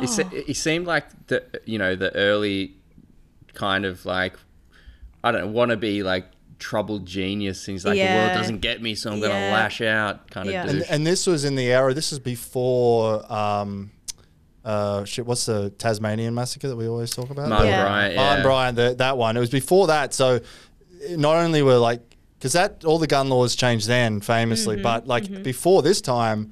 [0.00, 2.74] he, se- he seemed like the you know the early
[3.54, 4.34] kind of like
[5.22, 6.26] I don't want to be like
[6.58, 7.66] troubled genius.
[7.66, 8.26] And he's like the Yeah.
[8.26, 10.66] world doesn't get me, so I'm gonna lash out kind of Yeah.
[10.66, 10.74] dude.
[10.82, 11.94] And, and this was in the era.
[11.94, 13.30] This is before.
[13.32, 13.90] Um,
[14.64, 15.26] uh, shit.
[15.26, 17.48] What's the Tasmanian massacre that we always talk about?
[17.50, 17.82] Martin Yeah.
[17.84, 18.24] Bryant, yeah.
[18.24, 19.36] Martin Bryant, the, that one.
[19.36, 20.14] It was before that.
[20.14, 20.40] So
[21.10, 22.00] not only were like,
[22.38, 26.50] because that all the gun laws changed then, famously, but like before this time,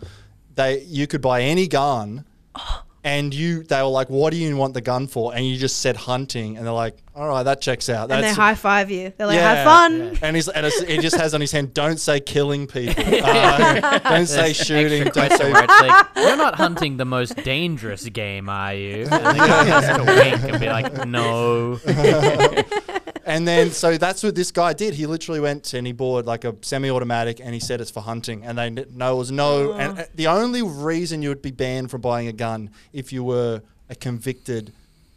[0.54, 2.24] they you could buy any gun,
[3.04, 5.78] and you they were like, "What do you want the gun for?" And you just
[5.80, 8.90] said hunting, and they're like, "All right, that checks out." and they That's high five
[8.90, 9.12] you.
[9.16, 9.54] They're like, Yeah.
[9.54, 10.18] have fun.
[10.22, 13.02] and he's and it's, he just has on his hand, "Don't say killing people.
[13.22, 15.04] Uh, don't say shooting.
[15.04, 19.02] Don't say." where it's like, you're not hunting the most dangerous game, are you?
[19.02, 21.78] And the guy has to wink and be like, no.
[23.24, 24.94] And then, so that's what this guy did.
[24.94, 28.44] He literally went and he bought like a semi-automatic, and he said it's for hunting.
[28.44, 29.72] And they no, it was no.
[29.72, 33.22] And uh, the only reason you would be banned from buying a gun if you
[33.22, 34.72] were a convicted,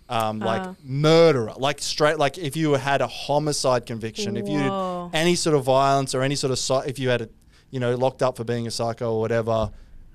[0.10, 0.76] um, like Ah.
[0.84, 5.10] murderer, like straight, like if you had a homicide conviction, if you Whoa.
[5.14, 7.30] any sort of violence or any sort of, if you had a,
[7.72, 9.72] you know, locked up for being a psycho or whatever,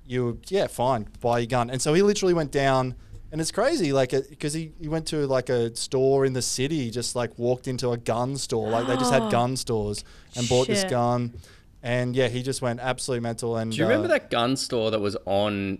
[0.07, 1.71] you would, yeah, fine, buy your gun.
[1.71, 2.95] And so he literally went down.
[3.33, 6.91] And it's crazy, like, because he, he went to like a store in the city,
[6.91, 10.05] just like walked into a gun store, like they just had gun stores,
[10.37, 10.91] and bought this Shit.
[10.91, 11.35] gun,
[11.83, 13.57] and yeah, he just went absolutely mental.
[13.57, 15.79] And Do you remember uh, that gun store that was on?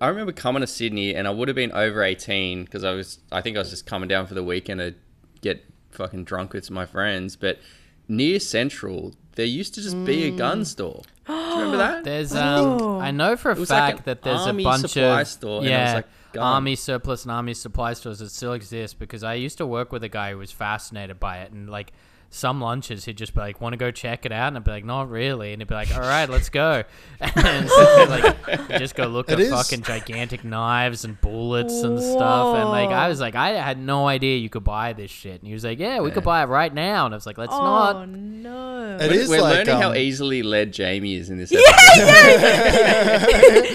[0.00, 3.18] I remember coming to Sydney, and I would have been over eighteen because I was.
[3.32, 4.94] I think I was just coming down for the weekend to
[5.40, 7.34] get fucking drunk with my friends.
[7.34, 7.58] But
[8.06, 10.38] near Central, there used to just be a Mm.
[10.38, 11.02] gun store.
[11.26, 12.04] Do you remember that?
[12.04, 12.98] There's, um.
[13.00, 15.26] I know for a was like fact an that there's army a bunch supply of
[15.28, 16.12] store, and it was yeah, like gun.
[16.36, 18.98] Army surplus and army supply stores that still exist?
[18.98, 21.92] Because I used to work with a guy who was fascinated by it and like
[22.34, 24.70] some lunches he'd just be like, "Want to go check it out?" And I'd be
[24.72, 26.82] like, "Not really," and he'd be like, "All right, let's go."
[27.20, 29.50] And so, like, we'd just go look It at is.
[29.50, 34.06] fucking gigantic knives and bullets and stuff, and like I was like, I had no
[34.06, 36.46] idea you could buy this shit, and he was like, "Yeah, we could buy it
[36.46, 38.98] right now," and I was like, "Let's Oh not." no.
[39.00, 41.64] It We're, is we're like, learning how um, easily led Jamie is in this episode.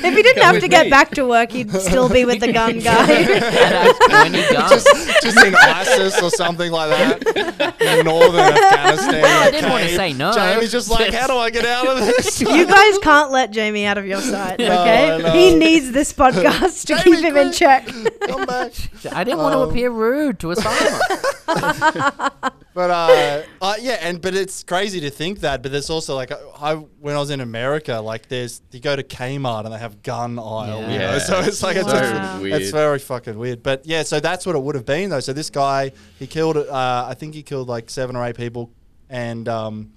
[0.05, 0.89] if he didn't Come have with to get me.
[0.89, 3.11] back to work, he'd still be with the gun guy.
[3.11, 4.71] And I- when he guns.
[4.71, 9.21] just, just in ISIS or something like that in northern Afghanistan.
[9.21, 10.31] Well, I didn't wanna say no.
[10.33, 12.39] Jamie's just like, how do I get out of this?
[12.41, 15.19] you guys can't let Jamie out of your sight, okay?
[15.21, 15.31] no.
[15.31, 17.87] He needs this podcast to Jamie, keep him in check.
[18.27, 18.71] Come back.
[19.11, 22.51] I didn't want to Um, appear rude to a Osama.
[22.73, 25.63] But uh, uh, yeah, and but it's crazy to think that.
[25.63, 29.03] But there's also like I when I was in America, like there's you go to
[29.03, 31.11] Kmart and they have gun aisle, you Yeah.
[31.11, 31.19] know.
[31.19, 32.61] So it's like it's, just, weird.
[32.61, 33.63] it's very fucking weird.
[33.63, 35.19] But yeah, so that's what it would have been though.
[35.19, 38.71] So this guy, he killed, uh, I think he killed like seven or eight people,
[39.09, 39.91] and um,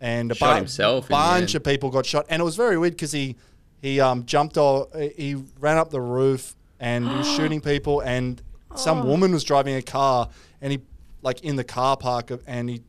[0.00, 3.12] and a Shot bu- bunch of people got shot, and it was very weird because
[3.12, 3.36] he
[3.80, 8.42] he um jumped off, he ran up the roof and he was shooting people, and
[8.76, 10.28] some woman was driving a car,
[10.60, 10.80] and he
[11.22, 12.82] like in the car park, of- and he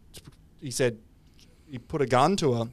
[0.61, 0.97] he said
[1.69, 2.65] he put a gun to her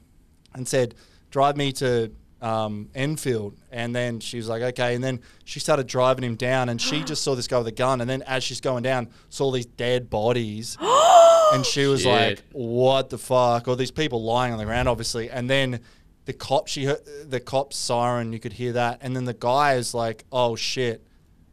[0.53, 0.95] and said,
[1.31, 5.87] "Drive me to um, Enfield." And then she was like, "Okay." And then she started
[5.87, 8.01] driving him down, and she just saw this guy with a gun.
[8.01, 10.77] And then as she's going down, saw these dead bodies,
[11.53, 12.11] and she was Shit.
[12.11, 15.29] like, "What the fuck?" Or these people lying on the ground, obviously.
[15.29, 15.79] And then
[16.25, 18.31] the cop, she heard the cop's siren.
[18.33, 18.99] You could hear that.
[19.01, 21.03] And then the guy is like, "Oh shit!"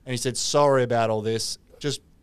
[0.04, 1.58] And he said, "Sorry about all this.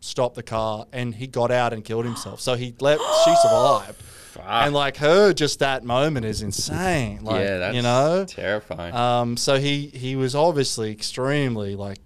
[0.04, 2.40] Just." Stop the car, and he got out and killed himself.
[2.40, 3.02] So he left.
[3.26, 4.44] she survived, Fuck.
[4.48, 7.24] and like her, just that moment is insane.
[7.24, 8.26] Like, yeah, that's you know.
[8.28, 8.94] terrifying.
[8.94, 11.98] Um, so he he was obviously extremely like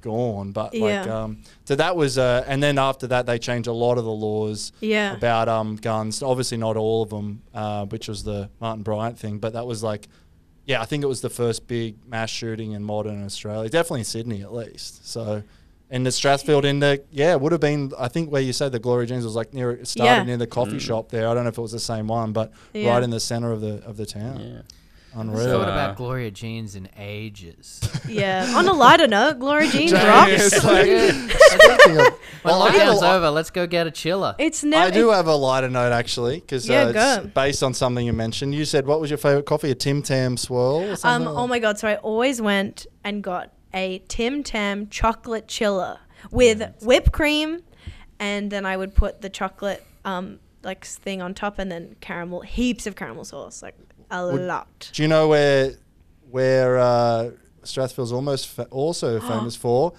[0.00, 1.22] gone, but like Yeah.
[1.24, 4.10] um, so that was uh, and then after that they changed a lot of the
[4.10, 5.14] laws Yeah.
[5.14, 6.22] about um guns.
[6.22, 9.82] Obviously not all of them, uh, which was the Martin Bryant thing, but that was
[9.82, 10.08] like.
[10.64, 13.68] Yeah, I think it was the first big mass shooting in modern Australia.
[13.68, 15.04] Definitely in Sydney, at least.
[15.10, 15.42] So,
[15.92, 17.92] in the Strathfield, in the yeah, it would have been.
[17.96, 20.22] I think where you said the Gloria Jeans was like near it started Yeah.
[20.24, 21.28] near the coffee shop there.
[21.28, 22.90] I don't know if it was the same one, but Yeah.
[22.90, 24.40] right in the center of the of the town.
[24.40, 24.62] yeah.
[25.14, 25.44] Unreal.
[25.44, 27.80] So what Uh, about Gloria Jeans in ages?
[28.08, 28.54] Yeah.
[28.56, 30.32] On a lighter note, Gloria Jeans Jamie rocks.
[30.52, 31.14] is like- Good.
[31.14, 32.06] Thinking of-
[32.42, 34.34] When Well, I have a lockdown's over, let's go get a chiller.
[34.38, 34.86] It's never.
[34.86, 36.94] I do have a lighter note actually, because Yeah, uh, it's
[37.26, 37.30] go.
[37.34, 38.54] based on something you mentioned.
[38.54, 39.70] You said what was your favorite coffee?
[39.70, 40.76] A Tim Tam swirl?
[40.82, 40.96] Or Um.
[40.96, 41.28] something?
[41.28, 41.78] Oh my god.
[41.78, 45.98] So I always went and got a Tim Tam chocolate chiller
[46.30, 47.62] with whipped cream,
[48.18, 52.40] and then I would put the chocolate um like thing on top, and then caramel,
[52.42, 53.76] heaps of caramel sauce, like
[54.10, 54.90] a lot.
[54.92, 55.72] Do you know where
[56.30, 57.30] where uh,
[57.62, 59.92] Strathfield's almost fa- also famous for?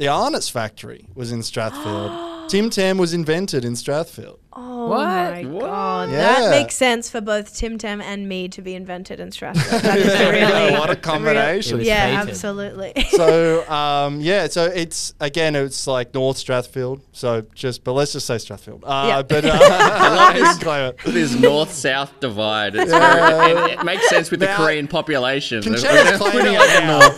[0.00, 2.48] the Arnott's factory was in Strathfield.
[2.48, 4.38] Tim Tam was invented in Strathfield.
[4.52, 4.98] Oh What?
[4.98, 5.60] my What?
[5.64, 6.18] god, Yeah.
[6.40, 9.80] that makes sense for both Tim Tam and me to be invented in Stratford.
[9.82, 11.78] That is really what a combination.
[11.78, 12.30] was yeah, fated.
[12.30, 12.92] absolutely.
[13.10, 17.00] so um, yeah, so it's again, it's like North Strathfield.
[17.12, 18.80] So just, but let's just say Strathfield.
[18.82, 19.22] Uh, Yeah.
[19.22, 20.92] But uh, you can claim.
[21.04, 22.74] This north-south divide.
[22.74, 23.46] It's Yeah.
[23.46, 25.62] and it makes sense with the Korean population.
[25.62, 27.08] Concetta's claiming it now.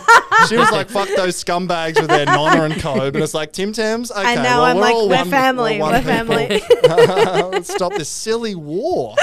[0.47, 3.71] She was like, "Fuck those scumbags with their nonna and co." But it's like Tim
[3.71, 4.11] Tams.
[4.11, 6.35] Okay, and now well, I'm we're like, all we're one- family, one we're people.
[6.35, 6.61] family.
[7.63, 9.15] Stop this silly war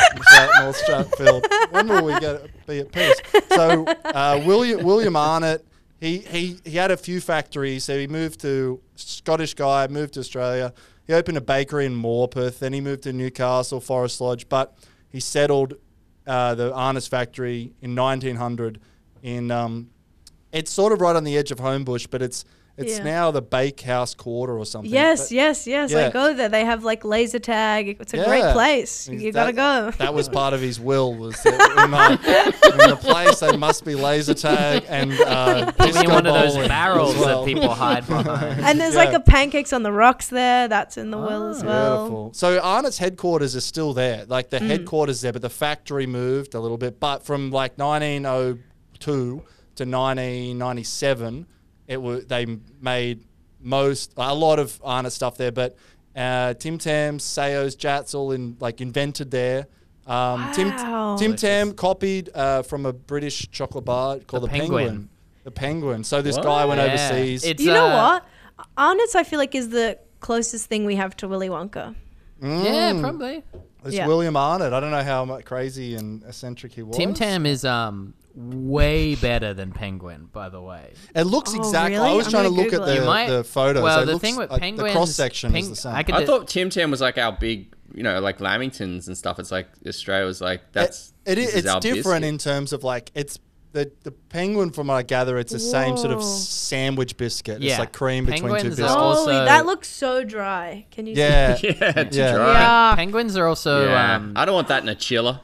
[0.60, 1.44] North Strathfield.
[1.72, 3.20] When will we get be at peace?
[3.50, 5.66] So uh, William William Arnott,
[6.00, 7.84] he, he he had a few factories.
[7.84, 10.72] So he moved to Scottish guy, moved to Australia.
[11.06, 12.58] He opened a bakery in Morpeth.
[12.60, 14.48] Then he moved to Newcastle, Forest Lodge.
[14.48, 14.76] But
[15.08, 15.74] he settled
[16.26, 18.80] uh, the Arnott's factory in 1900
[19.22, 19.90] in um,
[20.52, 22.44] it's sort of right on the edge of Homebush, but it's
[22.76, 23.04] it's Yeah.
[23.04, 24.90] now the Bakehouse Quarter or something.
[24.90, 25.90] yes, But- yes, yes.
[25.92, 26.06] Yeah.
[26.06, 26.48] I go there.
[26.48, 27.96] They have like laser tag.
[28.00, 29.08] It's a great place.
[29.08, 29.90] You gotta go.
[29.98, 31.14] That was part of his will.
[31.14, 36.26] Was that in, the, in the place they must be laser tag and uh, one
[36.26, 37.44] of those barrels well.
[37.44, 38.60] that people hide behind.
[38.64, 39.04] and there's Yeah.
[39.04, 40.66] like a pancakes on the rocks there.
[40.68, 41.50] That's in the will Ah.
[41.50, 41.98] as well.
[42.04, 42.30] Beautiful.
[42.34, 44.24] So Arnott's headquarters is still there.
[44.26, 46.98] Like the headquarters there, but the factory moved a little bit.
[47.00, 49.42] But from like 1902
[49.76, 51.46] to 1997,
[51.90, 52.46] it was they
[52.80, 53.24] made
[53.60, 55.52] most a lot of Arnott stuff there.
[55.52, 55.76] But
[56.16, 59.66] uh, Tim Tams, Saos, Jatz all in like invented there.
[60.06, 61.16] Um, Wow.
[61.18, 64.86] Tim Tim Tam copied uh, from a British chocolate bar called The the, Penguin.
[64.86, 65.08] Penguin.
[65.44, 66.04] The Penguin.
[66.04, 66.44] So this What?
[66.44, 66.86] guy went Yeah.
[66.86, 67.44] overseas.
[67.44, 68.20] It's, You know uh,
[68.56, 68.66] what?
[68.76, 71.94] Arnott's, I feel like, is the closest thing we have to Willy Wonka.
[72.42, 73.00] Yeah, Mm.
[73.00, 73.42] probably.
[73.84, 74.06] It's Yeah.
[74.06, 74.72] William Arnott.
[74.72, 76.96] I don't know how crazy and eccentric he was.
[76.96, 80.92] Tim Tam is um way better than Penguin, by the way.
[81.14, 81.96] It looks Oh, exactly.
[81.96, 82.16] I really?
[82.16, 83.06] was I'm trying to gonna look at the, it.
[83.06, 83.82] Might- the photos.
[83.82, 85.94] Well, It the thing with like Penguins, the cross section Peng- is the same.
[85.94, 89.16] I could I thought Tim Tam was like our big, you know, like Lamingtons and
[89.16, 89.38] stuff.
[89.38, 92.24] It's like Australia was like that's it, it this is, is it's our different biscuit.
[92.24, 93.38] in terms of like it's
[93.72, 97.60] the the penguin from what I gather it's the same sort of sandwich biscuit.
[97.60, 97.72] Yeah.
[97.74, 98.92] it's like cream between two Penguins biscuits.
[98.92, 100.86] also- Holy, that looks so dry.
[100.90, 101.14] Can you?
[101.14, 101.68] yeah, See?
[101.80, 102.34] yeah, it's Yeah.
[102.34, 102.52] dry.
[102.52, 102.94] Yeah.
[102.96, 104.16] Penguins are also Yeah.
[104.16, 105.40] um, I don't want that in a chiller.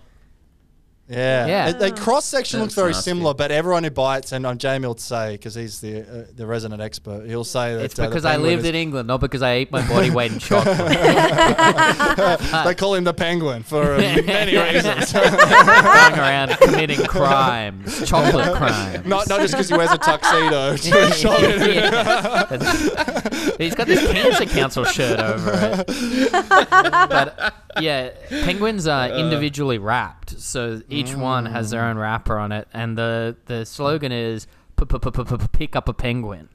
[1.09, 1.69] Yeah, Yeah.
[1.69, 3.11] It- the cross section looks very nasty.
[3.11, 6.47] similar, but everyone who bites and um, Jamie will say because he's the uh, the
[6.47, 9.43] resident expert, he'll say that It's uh, because I lived is- in England, not because
[9.43, 10.77] I ate my body weight in chocolate.
[12.67, 15.13] They call him the penguin for uh, many reasons.
[15.13, 15.35] Going
[16.19, 19.07] around committing crimes, chocolate crimes.
[19.07, 21.75] not not just because he wears a tuxedo to a.
[21.75, 23.55] Yeah.
[23.59, 25.53] He's got this cancer council shirt over
[25.87, 25.87] it.
[26.71, 29.19] But yeah, penguins are uh.
[29.19, 31.91] individually wrapped, so each one has their mm.
[31.91, 34.47] own wrapper on it, and the the slogan is
[34.77, 36.49] "P- p- p- p- p- "Pick up a penguin."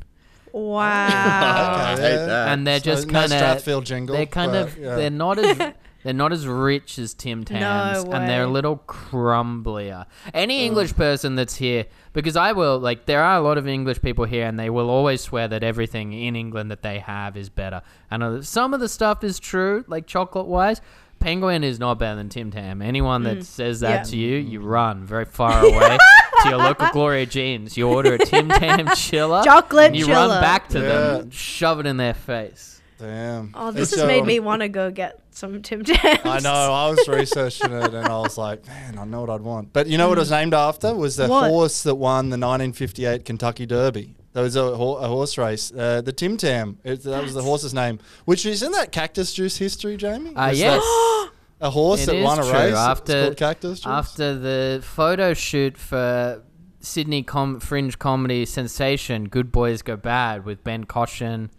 [0.54, 0.84] Wow.
[0.98, 2.26] I hate yeah.
[2.26, 2.48] that.
[2.50, 4.96] and they're So just no kind of Strathfield jingle, They're kind but, of yeah.
[4.96, 5.58] they're not as
[6.04, 8.54] they're not as rich as Tim Tams, and they're a way.
[8.54, 10.08] little crumblier.
[10.34, 10.66] Any mm.
[10.66, 14.26] English person that's here, because I will like, there are a lot of English people
[14.26, 17.84] here, and they will always swear that everything in England that they have is better.
[18.10, 20.82] And uh, some of the stuff is true, like chocolate wise.
[21.22, 22.82] Penguin is not better than Tim Tam.
[22.82, 24.04] Anyone that says that Yeah.
[24.04, 25.98] to you, you run very far away
[26.44, 27.78] to your local Gloria Jeans.
[27.78, 30.28] You order a Tim Tam chiller, Chocolate and you chiller.
[30.30, 30.88] run back to Yeah.
[30.88, 32.82] them, shove it in their face.
[33.00, 33.52] Damn.
[33.56, 36.20] Oh, this It's, has made um, me want to go get some Tim Tams.
[36.24, 36.52] I know.
[36.52, 39.74] I was researching it, and I was like, man, I know what I'd want.
[39.74, 40.94] But you know what it was named after?
[40.94, 41.50] Was the What?
[41.50, 44.14] horse that won the 1958 Kentucky Derby.
[44.34, 46.78] There was a, ho- a horse race, uh, the Tim Tam.
[46.84, 48.00] It, that was the horse's name.
[48.26, 50.34] Which is in that Cactus Juice history, Jamie?
[50.36, 50.82] Uh, Is yes.
[50.82, 51.30] that
[51.60, 52.52] a horse It that is won a true.
[52.54, 52.70] race.
[52.70, 53.88] It's After called Cactus Juice.
[53.88, 56.44] after the photo shoot for
[56.80, 61.52] Sydney com- Fringe comedy sensation "Good Boys Go Bad" with Ben Caution,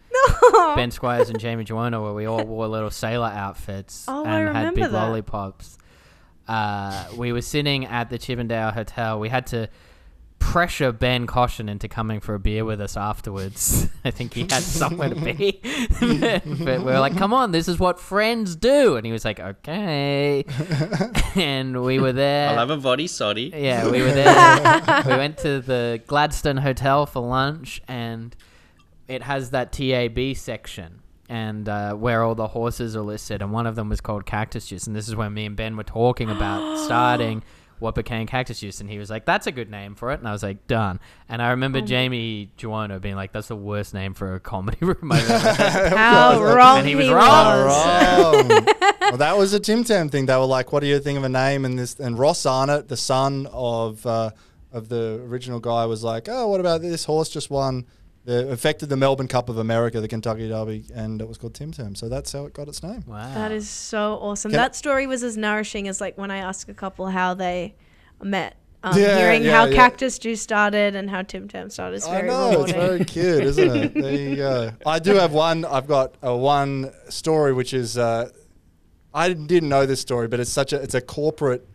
[0.74, 4.48] Ben Squires, and Jamie Joanna, where we all wore little sailor outfits Oh, I and
[4.48, 4.92] had remember big that.
[4.92, 5.78] lollipops.
[6.48, 9.20] Uh, we were sitting at the Chippendale Hotel.
[9.20, 9.68] We had to
[10.42, 13.88] pressure Ben Caution into coming for a beer with us afterwards.
[14.04, 15.60] I think he had somewhere to be.
[16.00, 18.96] but we were like, come on, this is what friends do.
[18.96, 20.44] And he was like, okay.
[21.36, 22.50] and we were there.
[22.50, 23.52] I'll have a body soddy.
[23.54, 25.02] Yeah, we were there.
[25.06, 28.34] we went to the Gladstone Hotel for lunch, and
[29.06, 31.02] it has that TAB section.
[31.28, 34.66] And uh, where all the horses are listed, and one of them was called Cactus
[34.66, 37.42] Juice, and this is where me and Ben were talking about starting
[37.82, 40.26] what became Cactus Juice, and he was like, "That's a good name for it," and
[40.28, 44.14] I was like, "Done." And I remember Jamie Joanna being like, "That's the worst name
[44.14, 47.66] for a comedy room I've ever heard." How wrong And he was he wrong.
[47.66, 48.48] was.
[48.48, 48.66] Wrong.
[49.00, 50.26] well, that was a Tim Tam thing.
[50.26, 52.88] They were like, "What do you think of a name?" And this and Ross Arnott,
[52.88, 54.30] the son of uh,
[54.72, 57.84] of the original guy, was like, "Oh, what about this horse just won
[58.24, 61.72] the affected the Melbourne Cup of America, the Kentucky Derby, and it was called Tim
[61.72, 61.94] Tam.
[61.94, 63.02] So that's how it got its name.
[63.06, 63.34] Wow.
[63.34, 64.50] That is so awesome.
[64.50, 67.74] Can that story was as nourishing as like when I ask a couple how they
[68.22, 68.56] met.
[68.84, 69.76] Um, Yeah, hearing yeah, how yeah.
[69.76, 73.42] Cactus Juice started and how Tim Tam started is I very know it's very cute,
[73.44, 73.94] isn't it?
[73.94, 74.72] There you go.
[74.84, 75.64] I do have one.
[75.64, 78.30] I've got a one story which is uh,
[79.14, 81.68] I didn't know this story, but it's such a it's a corporate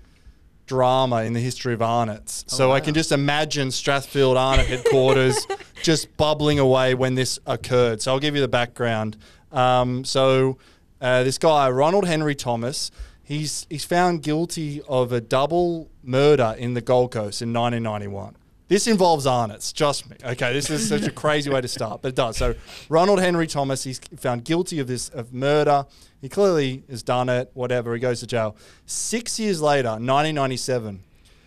[0.67, 2.45] drama in the history of Arnott's.
[2.47, 5.47] so I can just imagine Strathfield Arnott headquarters
[5.83, 8.01] just bubbling away when this occurred.
[8.01, 9.17] So I'll give you the background.
[9.51, 10.57] Um, so
[11.01, 12.91] uh, this guy Ronald Henry Thomas.
[13.23, 18.37] He's, he's found guilty of a double murder in the Gold Coast in 1991.
[18.67, 20.17] This involves Arnott's, trust me.
[20.23, 22.35] Okay, this is such a crazy way to start, but it does.
[22.35, 22.55] So
[22.89, 25.85] Ronald Henry Thomas, he's found guilty of this of murder.
[26.19, 27.49] He clearly has done it.
[27.53, 28.57] Whatever, he goes to jail.
[28.85, 31.01] Six years later, 1997,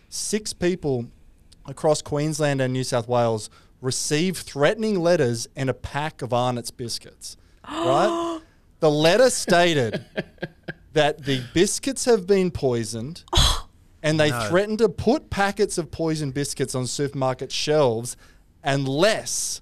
[0.08, 1.06] six people
[1.66, 3.50] across Queensland and New South Wales
[3.82, 7.36] received threatening letters and a pack of Arnott's biscuits.
[7.68, 8.40] Right?
[8.80, 10.04] the letter stated
[10.94, 13.24] that the biscuits have been poisoned
[14.02, 18.16] and they threatened to put packets of poisoned biscuits on supermarket shelves
[18.64, 19.60] unless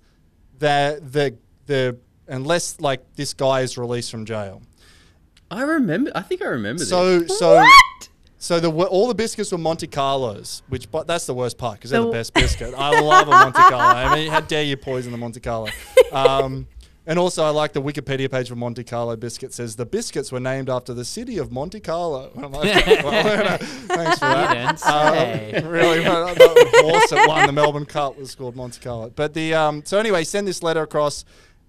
[0.59, 1.37] the the
[1.67, 4.63] the unless like this guy is released from jail.
[5.51, 6.11] I remember.
[6.15, 6.89] I think I remember this.
[6.89, 7.65] So so
[8.39, 11.91] so the all the biscuits were Monte Carlos, which but that's the worst part because
[11.91, 12.75] they're the The- best biscuit.
[12.77, 13.79] I love a Monte Carlo.
[13.79, 15.69] I mean, how dare you poison the Monte Carlo?
[16.11, 16.67] Um,
[17.09, 20.41] and also, I like the Wikipedia page for Monte Carlo biscuit says the biscuits were
[20.41, 22.31] named after the city of Monte Carlo.
[22.37, 24.87] I'm like, well, thanks for that.
[24.87, 29.09] Um, really, well, the horse that won the Melbourne Cup was called Monte Carlo.
[29.09, 31.25] But the um, so anyway, send this letter across.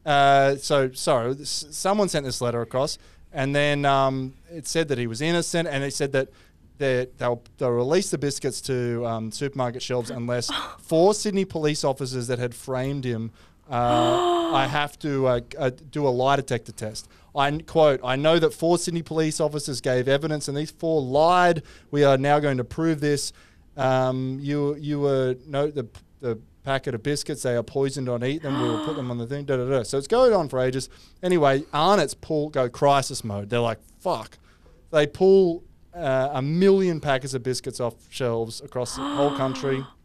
[0.05, 2.97] Uh, so sorry, s- someone sent this letter across,
[3.31, 6.27] and then um, it said that he was innocent, and it said that.
[6.79, 12.27] That they'll, they'll release the biscuits to um, supermarket shelves unless four Sydney police officers
[12.27, 13.31] that had framed him.
[13.70, 17.07] Uh, I have to uh, uh, do a lie detector test.
[17.36, 21.61] I quote, I know that four Sydney police officers gave evidence and these four lied.
[21.91, 23.32] We are now going to prove this.
[23.78, 25.88] Um, you you were no the
[26.20, 27.43] the packet of biscuits.
[27.43, 28.59] They are poisoned on eat them.
[28.59, 29.45] We will put them on the thing.
[29.45, 29.84] Da, da, da.
[29.84, 30.89] So it's going on for ages.
[31.22, 33.51] Anyway, Arnott's pull go crisis mode.
[33.51, 34.39] They're like fuck.
[34.91, 35.63] They pull
[35.93, 39.86] uh, a million packets of biscuits off shelves across the whole country.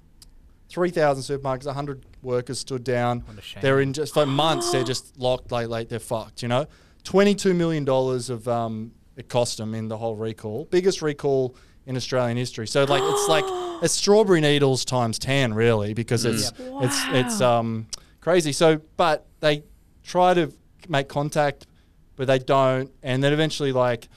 [0.74, 3.22] 3,000 supermarkets, 100 workers stood down.
[3.60, 6.66] They're in just for months, they're just locked, like, like they're fucked, you know?
[7.04, 10.64] $22 million of um, it cost them in the whole recall.
[10.64, 11.54] Biggest recall
[11.86, 12.66] in Australian history.
[12.66, 13.44] So, like, it's like
[13.84, 17.86] it's strawberry needles times 10, really, because it's, it's, it's um,
[18.20, 18.50] crazy.
[18.50, 19.62] So, but they
[20.02, 20.52] try to
[20.88, 21.68] make contact,
[22.16, 22.90] but they don't.
[23.04, 24.08] And then eventually, like,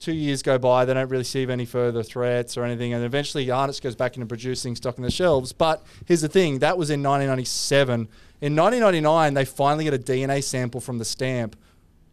[0.00, 3.50] two years go by, they don't really receive any further threats or anything, and eventually
[3.50, 5.52] Arnott's goes back into producing stock on the shelves.
[5.52, 8.08] But here's the thing: that was in 1997.
[8.40, 11.56] In 1999, they finally get a DNA sample from the stamp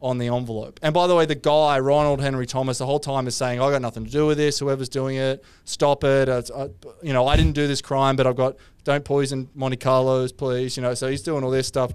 [0.01, 0.79] on the envelope.
[0.83, 3.71] And by the way, the guy Ronald Henry Thomas the whole time is saying, "I
[3.71, 4.59] got nothing to do with this.
[4.59, 6.29] Whoever's doing it, stop it.
[6.29, 6.69] Uh, I,
[7.01, 10.77] you know, I didn't do this crime, but I've got don't poison Monte Carlos, please."
[10.77, 11.93] You know, so he's doing all this stuff.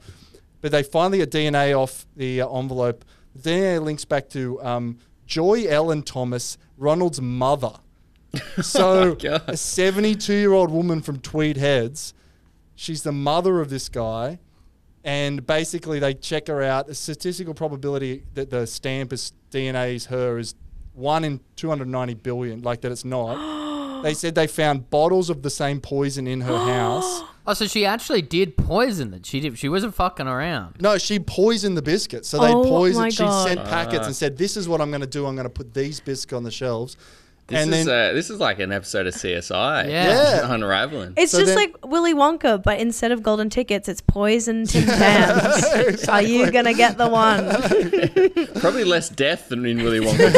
[0.60, 3.04] But they finally get DNA off the uh, envelope.
[3.34, 4.98] The DNA links back to um,
[5.30, 7.74] Joy Ellen Thomas, Ronald's mother.
[8.62, 9.44] So, oh God.
[9.46, 12.14] a 72 year old woman from Tweed Heads,
[12.74, 14.40] she's the mother of this guy.
[15.04, 16.88] And basically, they check her out.
[16.88, 20.56] The statistical probability that the stamp is DNA is her is
[20.94, 24.02] one in 290 billion, like that it's not.
[24.02, 27.22] they said they found bottles of the same poison in her house.
[27.46, 29.24] Oh, so she actually did poison it.
[29.26, 29.58] She did.
[29.58, 30.76] She wasn't fucking around.
[30.80, 32.28] No, she poisoned the biscuits.
[32.28, 33.02] So they Oh poisoned.
[33.04, 33.48] my She God.
[33.48, 34.06] sent packets ah.
[34.06, 35.26] and said, "This is what I'm going to do.
[35.26, 36.96] I'm going to put these biscuits on the shelves."
[37.50, 39.88] This and is then uh, this is like an episode of CSI.
[39.88, 40.06] Yeah.
[40.08, 40.54] Yeah.
[40.54, 41.14] unraveling.
[41.16, 44.84] It's So just then- like Willy Wonka, but instead of golden tickets, it's poison Tim
[44.86, 46.08] Tams.
[46.08, 47.48] Are you gonna get the one?
[48.60, 50.32] Probably less death than in Willy Wonka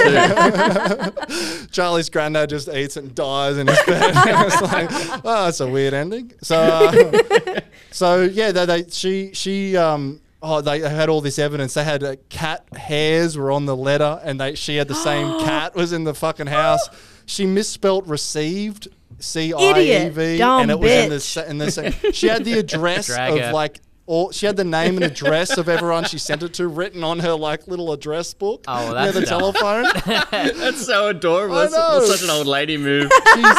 [1.27, 1.67] too.
[1.73, 4.13] Charlie's granddad just eats it and dies in his bed.
[4.17, 4.89] it's like,
[5.25, 6.33] oh, that's a weird ending.
[6.43, 7.61] So, uh,
[7.91, 10.21] so yeah, they, they she she um.
[10.43, 11.75] Oh, they had all this evidence.
[11.75, 15.39] They had uh, cat hairs were on the letter, and they she had the same
[15.45, 16.89] cat was in the fucking house.
[17.27, 18.89] She misspelt received,
[19.21, 21.21] C I E V, Dumb and it was in the bitch.
[21.21, 21.93] sa- in the same.
[22.13, 23.53] She had the address Drag of her.
[23.53, 23.81] like
[24.13, 24.31] all.
[24.33, 27.33] She had the name and address of everyone she sent it to written on her
[27.35, 28.65] like little address book.
[28.69, 29.53] Oh, well, near that's the dumb.
[29.53, 29.85] telephone.
[30.59, 31.57] That's so adorable.
[31.57, 33.11] I That's, that's such an old lady move.
[33.35, 33.57] she's,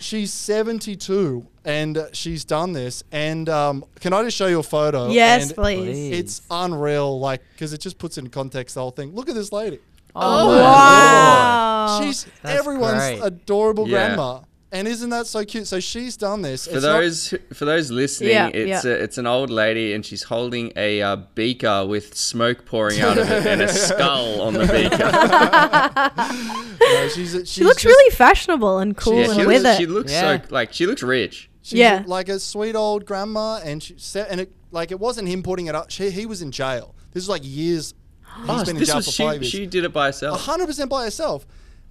[0.00, 3.02] she's 72 and uh, she's done this.
[3.12, 5.10] And um, can I just show you a photo?
[5.10, 6.18] yes, And please.
[6.18, 9.14] It's unreal, like, because it just puts in context the whole thing.
[9.14, 9.78] Look at this lady.
[10.14, 12.00] Oh, my Wow.
[12.02, 13.20] She's That's everyone's great.
[13.22, 14.08] adorable Yeah.
[14.08, 14.40] grandma.
[14.72, 15.66] And isn't that so cute?
[15.68, 16.66] So she's done this.
[16.66, 18.90] For It's those who- for those listening, Yeah, it's yeah.
[18.90, 23.18] A, it's an old lady and she's holding a uh, beaker with smoke pouring out
[23.18, 24.98] of it and a skull on the beaker.
[26.80, 29.76] no, she's, she's She looks just- really fashionable and cool yeah, and she with it.
[29.76, 30.40] she looks Yeah.
[30.42, 31.50] so like she looks rich.
[31.62, 32.02] She's Yeah.
[32.06, 35.66] like a sweet old grandma, and she said, and it like it wasn't him putting
[35.66, 35.90] it up.
[35.90, 36.94] She, he was in jail.
[37.12, 37.94] This was like years.
[38.40, 39.22] He's Oh, been in this jail was for she.
[39.22, 39.52] five years.
[39.52, 40.40] She did it by herself.
[40.40, 41.46] hundred percent by herself.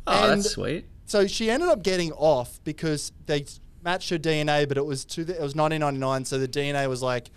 [0.07, 0.85] Oh, and that's sweet.
[1.11, 3.45] So she ended up getting off because they
[3.83, 7.01] matched her DNA, but it was to the, it was 1999, so the DNA was
[7.03, 7.29] like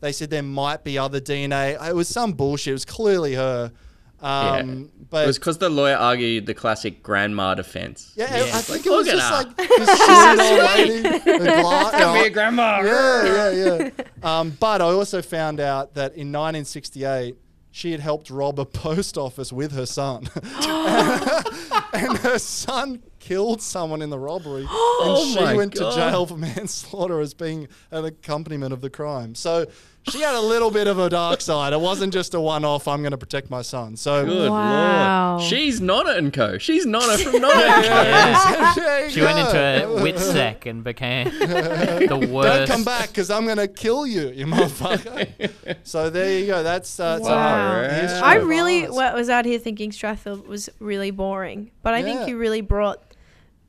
[0.00, 1.64] they said there might be other DNA.
[1.88, 2.72] It was some bullshit.
[2.72, 3.72] It was clearly her.
[4.20, 8.12] Um, But it was because the lawyer argued the classic grandma defense.
[8.16, 9.42] yeah, I think it was just her.
[9.44, 11.02] like this sweet old lady.
[11.02, 12.80] the gla- Come here, grandma.
[12.82, 14.04] yeah, yeah, yeah.
[14.22, 17.36] Um, but I also found out that in 1968,
[17.70, 20.28] she had helped rob a post office with her son.
[21.94, 24.66] and her son killed someone in the robbery.
[25.00, 25.90] and she went God.
[25.90, 29.34] to jail for manslaughter as being an accompaniment of the crime.
[29.36, 29.66] So
[30.10, 31.72] she had a little bit of a dark side.
[31.72, 33.94] It wasn't just a one off, I'm going to protect my son.
[33.96, 35.36] So Good Wow.
[35.36, 35.42] lord.
[35.48, 36.58] She's Nonna and Co.
[36.58, 38.02] She's Nonna from Nonna and Co.
[38.02, 38.72] Yeah.
[38.82, 42.48] There you She went into a a WITSEC and became the worst.
[42.48, 45.76] Don't come back because I'm going to kill you, you motherfucker.
[45.84, 46.62] so there you go.
[46.64, 47.88] That's uh, it's a Wow.
[47.88, 49.14] history I really ours.
[49.14, 52.04] was out here thinking Strathfield was really boring, but I Yeah.
[52.16, 53.11] think you really brought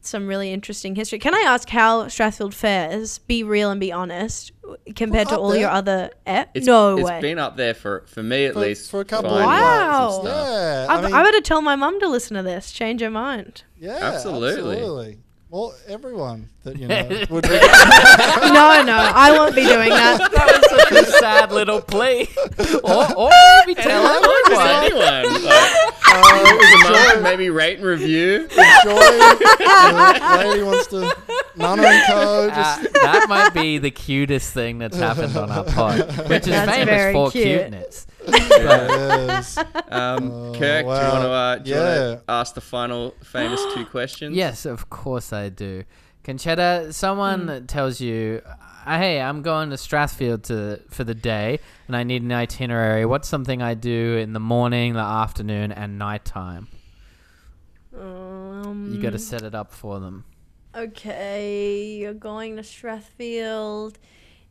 [0.05, 1.19] some really interesting history.
[1.19, 3.19] Can I ask how Strathfield fares?
[3.19, 4.51] Be real and be honest
[4.95, 6.11] compared to up all your other.
[6.25, 7.15] It's, no it's way.
[7.17, 8.91] It's been up there for, for me at For- least.
[8.91, 10.11] for a couple finding of Wow.
[10.17, 10.25] some.
[10.27, 12.71] Yeah, I, I mean, I better tell my mum to listen to this.
[12.71, 13.63] Change her mind.
[13.79, 14.49] yeah, Absolutely.
[14.75, 15.17] absolutely.
[15.49, 17.49] Well, everyone that you know would be.
[17.49, 20.17] no, no, I won't be doing that.
[20.31, 22.27] that was such a sad little plea.
[22.83, 23.29] Or, or
[23.67, 24.03] maybe tell
[24.47, 25.07] Just everyone.
[25.07, 25.43] anyone.
[25.43, 28.41] Like, Uh, the maybe rate and review.
[28.43, 28.49] enjoy.
[28.53, 31.15] the lady wants to.
[31.55, 32.49] Nana and Co.
[32.49, 35.99] Uh, that might be the cutest thing that's happened on our pod,
[36.29, 37.43] which is That's famous for cute.
[37.45, 38.07] cuteness.
[38.27, 39.57] yes.
[39.89, 41.77] Um, Kirk, do you want to uh, Yeah.
[41.79, 44.35] wanna ask the final famous two questions?
[44.35, 45.83] Yes, of course I do.
[46.23, 48.41] Concetta, someone tells you,
[48.85, 53.05] "Hey, I'm going to Strathfield to for the day, and I need an itinerary.
[53.05, 56.67] What's something I do in the morning, the afternoon, and nighttime?
[57.97, 60.25] Um, You got to set it up for them."
[60.75, 63.95] Okay, you're going to Strathfield.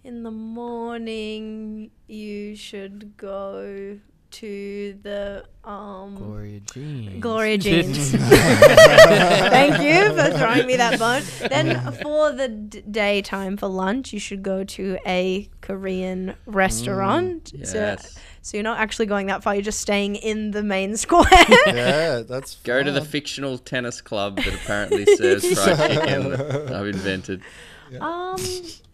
[0.04, 3.98] In the morning, you should go
[4.32, 7.20] to the um Gloria Jean.
[7.20, 8.12] Gloria Jeans.
[8.16, 11.22] Thank you for throwing me that bone.
[11.48, 17.52] Then for the d- daytime for lunch, you should go to a Korean restaurant.
[17.64, 18.18] So, Yes.
[18.42, 19.54] so you're not actually going that far.
[19.54, 21.24] You're just staying in the main square.
[21.66, 26.86] Yeah, that's Go to the fictional tennis club that apparently serves fried chicken that I've
[26.86, 27.42] invented.
[28.00, 28.36] um,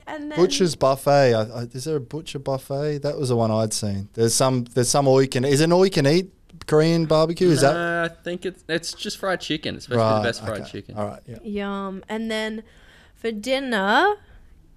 [0.09, 1.35] and then Butcher's buffet.
[1.35, 2.99] I, I, is there a butcher buffet?
[3.03, 4.09] That was the one I'd seen.
[4.15, 4.65] There's some.
[4.65, 5.45] There's some all you can.
[5.45, 6.33] Is it all you can eat
[6.67, 7.49] Korean barbecue?
[7.49, 9.77] Is that Uh, I think it's it's just fried chicken.
[9.77, 10.71] It's supposed to be the best fried okay.
[10.71, 10.97] chicken.
[10.97, 11.23] All right.
[11.27, 11.39] Yeah.
[11.43, 12.05] Yum.
[12.09, 12.63] And then
[13.15, 14.15] for dinner,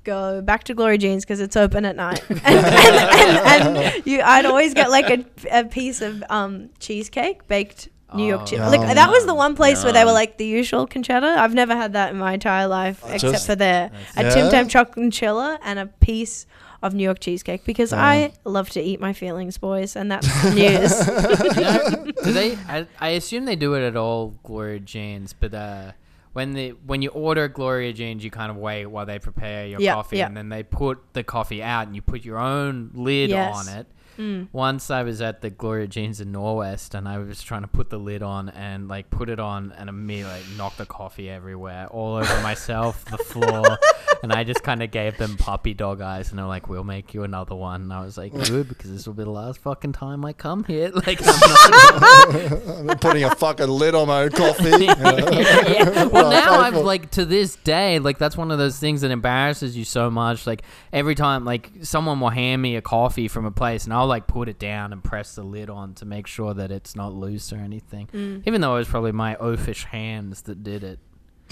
[0.03, 2.23] go back to Glory Jeans because it's open at night.
[2.29, 7.47] and, and, and, and you, I'd always get like a, a piece of um, cheesecake
[7.47, 7.89] baked.
[8.13, 10.87] New York Oh, Like that was the one place where they were like the usual
[10.87, 11.37] Concetta.
[11.37, 14.67] I've never had that in my entire life except just- for there a Tim Tam
[14.67, 16.45] chocolate chiller and a piece
[16.83, 20.91] of New York cheesecake because I love to eat my feelings, boys, and that's news.
[22.23, 22.55] do they?
[22.67, 25.91] I, I assume they do it at all Gloria Jeans, but uh,
[26.33, 29.79] when the when you order Gloria Jeans, you kind of wait while they prepare your
[29.79, 30.27] Yeah, coffee, yeah.
[30.27, 33.55] and then they put the coffee out, and you put your own lid Yes.
[33.55, 33.87] on it.
[34.21, 34.49] Mm.
[34.51, 37.89] Once I was at the Gloria Jeans in Norwest, and I was trying to put
[37.89, 41.87] the lid on and like put it on, and immediately like, knocked the coffee everywhere,
[41.87, 43.79] all over myself, the floor,
[44.23, 47.15] and I just kind of gave them puppy dog eyes, and they're like, "We'll make
[47.15, 49.93] you another one." And I was like, "Good," because this will be the last fucking
[49.93, 50.91] time I come here.
[51.01, 54.85] Like, I'm not I'm putting a fucking lid on my own coffee.
[54.85, 56.05] yeah.
[56.05, 59.75] Well, now I've like to this day, like that's one of those things that embarrasses
[59.75, 60.45] you so much.
[60.45, 60.61] Like
[60.93, 64.27] every time, like someone will hand me a coffee from a place, and I'll like
[64.27, 67.51] put it down and press the lid on to make sure that it's not loose
[67.51, 68.07] or anything.
[68.13, 68.43] Mm.
[68.45, 70.99] Even though it was probably my oafish hands that did it.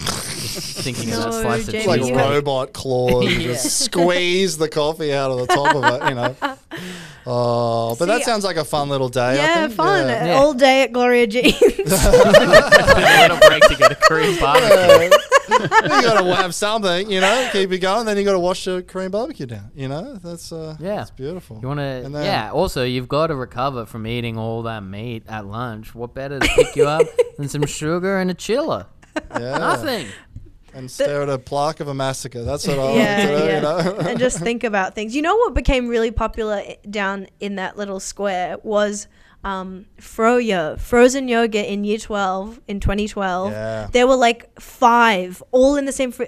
[0.06, 3.26] Just thinking of that No, slice of Jamie, It's like you robot claws.
[3.30, 3.48] Yeah.
[3.54, 6.36] Just squeeze the coffee out of the top of it, you know.
[7.32, 9.22] Oh, but that sounds like a fun little day.
[9.22, 9.74] I yeah, think.
[9.78, 10.08] fun.
[10.08, 10.26] Yeah.
[10.26, 10.34] Yeah.
[10.36, 11.54] All day at Gloria Jeans.
[11.62, 15.16] a little break to get a Korean barbecue.
[15.50, 15.68] you
[16.02, 18.08] got to have something, you know, keep it going.
[18.08, 19.70] Then you got to wash your Korean barbecue down.
[19.76, 20.96] You know, that's uh, Yeah.
[20.96, 21.60] that's beautiful.
[21.62, 22.52] You want to, yeah.
[22.52, 25.94] Also, you've got to recover from eating all that meat at lunch.
[25.94, 27.06] What better to pick you up
[27.38, 28.88] than some sugar and a chiller?
[29.40, 29.58] Yeah.
[29.58, 30.08] Nothing.
[30.74, 32.44] and stare at a plaque of a massacre.
[32.44, 33.56] That's what I yeah, like do, yeah.
[33.56, 33.98] you know.
[34.10, 35.16] and just think about things.
[35.16, 39.08] You know what became really popular down in that little square was
[39.44, 43.52] um, Froyo, frozen yogurt in year 12 in 2012.
[43.52, 43.88] Yeah.
[43.92, 46.26] There were like five, all in the same fr-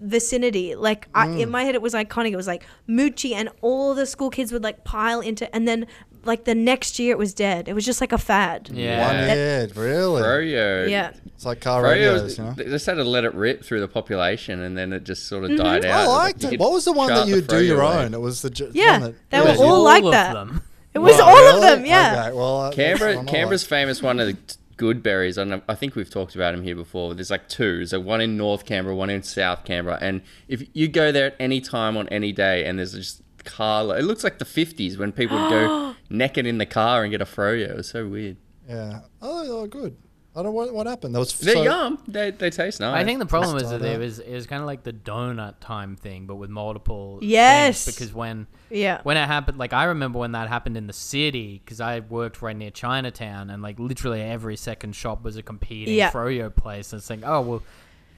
[0.00, 0.74] vicinity.
[0.74, 1.40] Like I, Mm.
[1.40, 2.32] in my head, it was iconic.
[2.32, 5.86] It was like Moochi, and all the school kids would like pile into, and then
[6.28, 7.66] like the next year it was dead.
[7.68, 8.68] It was just like a fad.
[8.72, 9.06] Yeah.
[9.08, 10.22] One That- head, really.
[10.22, 10.88] Froyo.
[10.88, 11.10] Yeah.
[11.34, 12.52] It's like car Froyo radios, was, you know.
[12.52, 15.42] they just had to let it rip through the population, and then it just sort
[15.44, 15.54] Mm-hmm.
[15.54, 16.00] of died out.
[16.00, 16.60] I liked it.
[16.60, 18.04] What was the one that you the do your way.
[18.04, 18.14] own?
[18.14, 19.56] It was the ju- Yeah, one that, they were Yeah.
[19.72, 20.34] all like of that.
[20.34, 20.62] them.
[20.94, 21.84] It was all of them.
[21.86, 22.24] Yeah.
[22.28, 23.68] Okay, well, uh, that's Canberra, one Canberra's like.
[23.68, 25.38] famous one of the t- good berries.
[25.38, 27.14] I, know, I think we've talked about them here before.
[27.14, 27.84] There's like two.
[27.84, 29.98] There's one in North Canberra, one in South Canberra.
[30.00, 33.96] And if you go there at any time on any day, and there's just car,
[33.98, 37.20] it looks like the 50s when people would go naked in the car and get
[37.20, 37.70] a froyo.
[37.70, 38.36] It was so weird.
[38.68, 39.00] Yeah.
[39.22, 39.96] Oh, oh, good.
[40.36, 41.14] I don't know what, what happened.
[41.14, 41.98] That was They're so, yum.
[42.06, 42.94] They, they taste nice.
[42.94, 44.92] I think the problem is that died it was it was kind of like the
[44.92, 47.18] donut time thing, but with multiple.
[47.18, 47.86] things, Yes.
[47.86, 49.00] because when Yeah.
[49.02, 52.40] when it happened, like I remember when that happened in the city, because I worked
[52.40, 56.10] right near Chinatown, and like literally every second shop was a competing Yeah.
[56.12, 56.92] froyo place.
[56.92, 57.62] And it's like, oh well,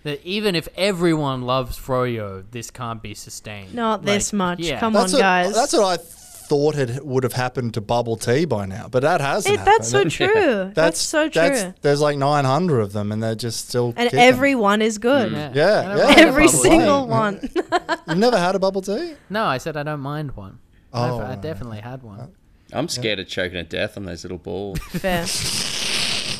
[0.02, 3.74] that even if everyone loves froyo, this can't be sustained.
[3.74, 4.60] Not this much.
[4.60, 4.80] yeah.
[4.80, 5.54] Come That's on, what, guys.
[5.54, 6.02] That's what I
[6.50, 9.54] thought it would have happened to bubble tea by now, but that hasn't.
[9.60, 10.12] It, that's so happened.
[10.12, 10.72] true.
[10.74, 11.40] That's, so true.
[11.40, 13.94] that's- there's like 900 of them, and they're just still.
[13.96, 14.18] and kicking.
[14.18, 15.30] every one is good.
[15.30, 15.54] Mm.
[15.54, 15.96] Yeah.
[15.96, 16.14] Yeah, yeah.
[16.16, 16.70] Every bubble tea.
[16.70, 17.08] single mm.
[17.08, 17.40] one.
[18.08, 19.14] You've never had a bubble tea?
[19.28, 20.58] No, I said I don't mind one.
[20.92, 21.40] Oh, I've, I oh.
[21.40, 22.18] definitely had one.
[22.18, 22.26] Uh,
[22.72, 24.78] I'm scared of choking to death on those little balls.
[24.80, 25.26] Fair.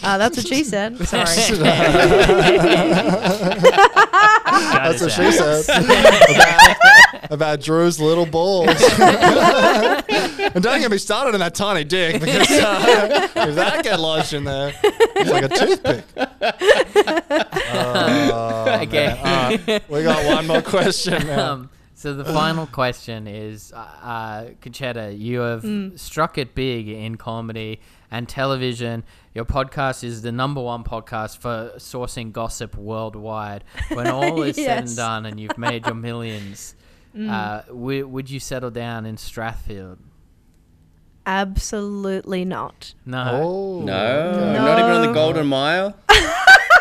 [0.03, 0.97] Uh, that's what she said.
[1.07, 1.25] Sorry.
[4.73, 5.65] That's what she said
[7.25, 8.69] about, about Drew's little balls.
[8.99, 14.33] and don't get me started on that tiny dick because uh, if that get lodged
[14.33, 16.05] in there, it's like a toothpick.
[17.73, 19.21] Oh, Okay.
[19.23, 19.81] man.
[19.89, 21.53] We got one more question now.
[21.53, 25.65] Um, so the final question is, uh, uh, Concetta, you have
[26.01, 27.81] struck it big in comedy
[28.11, 29.05] and television.
[29.35, 33.65] Your podcast is the number one podcast for sourcing gossip worldwide.
[33.89, 36.75] When all is said and done, and you've made your millions,
[37.29, 39.99] uh, w- would you settle down in Strathfield?
[41.27, 42.95] Absolutely not.
[43.07, 43.41] No.
[43.43, 45.95] Oh, No, not even on the Golden Mile.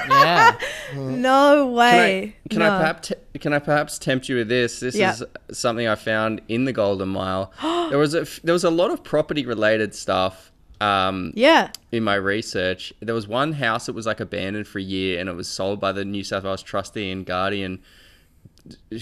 [0.10, 0.58] Yeah.
[0.96, 2.36] No Can way.
[2.44, 2.66] I, can no.
[2.74, 4.80] I perhaps can I perhaps tempt you with this?
[4.80, 5.12] This Yeah.
[5.14, 7.52] is something I found in the Golden Mile.
[7.90, 10.49] there was a f- there was a lot of property related stuff.
[10.82, 11.72] Um, Yeah.
[11.92, 15.28] in my research, there was one house that was like abandoned for a year, and
[15.30, 17.80] it was sold by the New South Wales trustee and guardian,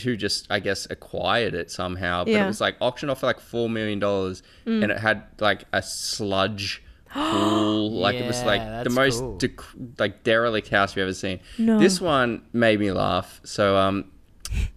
[0.03, 2.23] who just I guess acquired it somehow.
[2.23, 2.45] But Yeah.
[2.45, 5.81] it was like auctioned off for like four million dollars, and it had like a
[5.83, 7.91] sludge pool.
[7.91, 9.37] like it was like the most cool.
[9.37, 11.39] dec- like derelict house we've ever seen.
[11.57, 11.79] No.
[11.79, 13.39] This one made me laugh.
[13.43, 14.05] So um,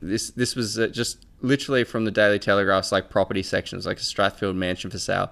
[0.02, 4.02] this this was uh, just literally from the Daily Telegraph's like property sections, like a
[4.02, 5.30] Strathfield mansion for sale.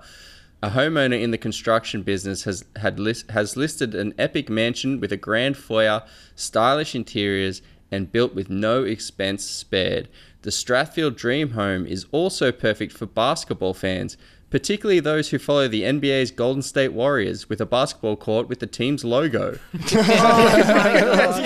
[0.60, 5.12] A homeowner in the construction business has had list, has listed an epic mansion with
[5.12, 6.02] a grand foyer,
[6.34, 10.08] stylish interiors, and built with no expense spared.
[10.42, 14.16] The Strathfield Dream Home is also perfect for basketball fans,
[14.50, 18.66] particularly those who follow the NBA's Golden State Warriors, with a basketball court with the
[18.66, 19.60] team's logo.
[19.92, 21.44] Oh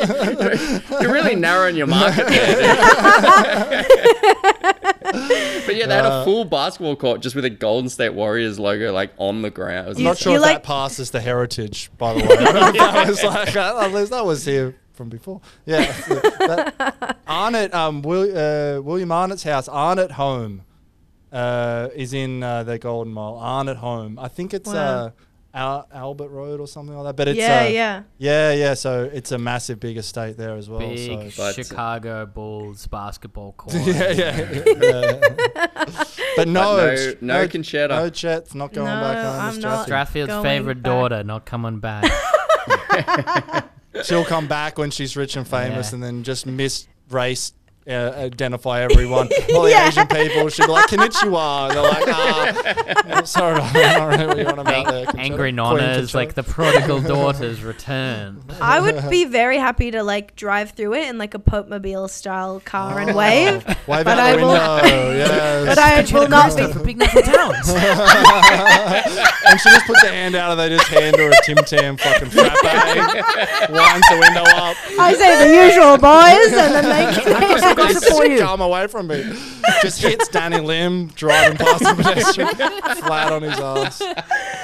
[1.03, 2.77] You're really narrowing your market there.
[5.67, 8.93] but yeah, they had a full basketball court just with a Golden State Warriors logo
[8.93, 9.97] like on the ground.
[9.97, 12.27] I'm not sure if like- that passes the heritage, by the way.
[12.39, 15.41] I don't know if that was like, uh, at least that was here from before.
[15.67, 15.85] Yeah.
[16.09, 20.63] that, Arnott, um, Will, uh, William Arnott's house, Arnott Home,
[21.33, 23.37] uh, is in uh, the Golden Mile.
[23.37, 24.19] Arnott Home.
[24.19, 25.13] I think it's Wow.
[25.55, 27.17] Al- Albert Road or something like that.
[27.17, 28.03] But it's yeah, uh, yeah.
[28.19, 28.75] yeah, yeah.
[28.75, 30.79] So it's a massive, big estate there as well.
[30.81, 31.43] Big so.
[31.43, 33.75] But- Strathfield Bulls basketball court.
[33.87, 35.21] yeah, yeah, yeah.
[36.37, 37.89] But no, no- ch- no Concetta.
[37.91, 39.35] No Chet's not going No, back home.
[39.35, 39.87] to I'm not.
[39.89, 40.91] Strathfield's favorite back.
[40.91, 42.11] daughter not coming back.
[44.05, 45.95] She'll come back when she's rich and famous, Yeah.
[45.97, 47.53] and then just miss race.
[47.85, 49.89] Uh, identify everyone, all the Yeah.
[49.89, 50.49] Asian people.
[50.51, 51.67] She'll be like Konnichiwa.
[51.69, 55.07] And they're like, ah, sorry, I don't know what you're on about there.
[55.07, 55.19] Concetta.
[55.19, 58.41] Angry Queen nonnas, like the prodigal daughters return.
[58.61, 62.07] I would be very happy to like drive through it in like a Pope Mobile
[62.07, 63.67] style car and wave.
[63.67, 65.17] wave but out I the will- window.
[65.17, 65.67] yes.
[65.67, 66.73] But I will not be.
[66.73, 67.69] for big natural towns.
[67.69, 71.97] and she just puts her hand out, and they just hand her a Tim Tam
[71.97, 72.53] fucking frappe,
[73.71, 74.77] winds the window up.
[75.01, 77.72] I say the usual boys, and then they.
[77.73, 78.39] I've got it for you.
[78.39, 79.23] Come away from me.
[79.83, 82.49] Just hits Danny Lim driving past the pedestrian,
[83.03, 84.03] flat on his ass.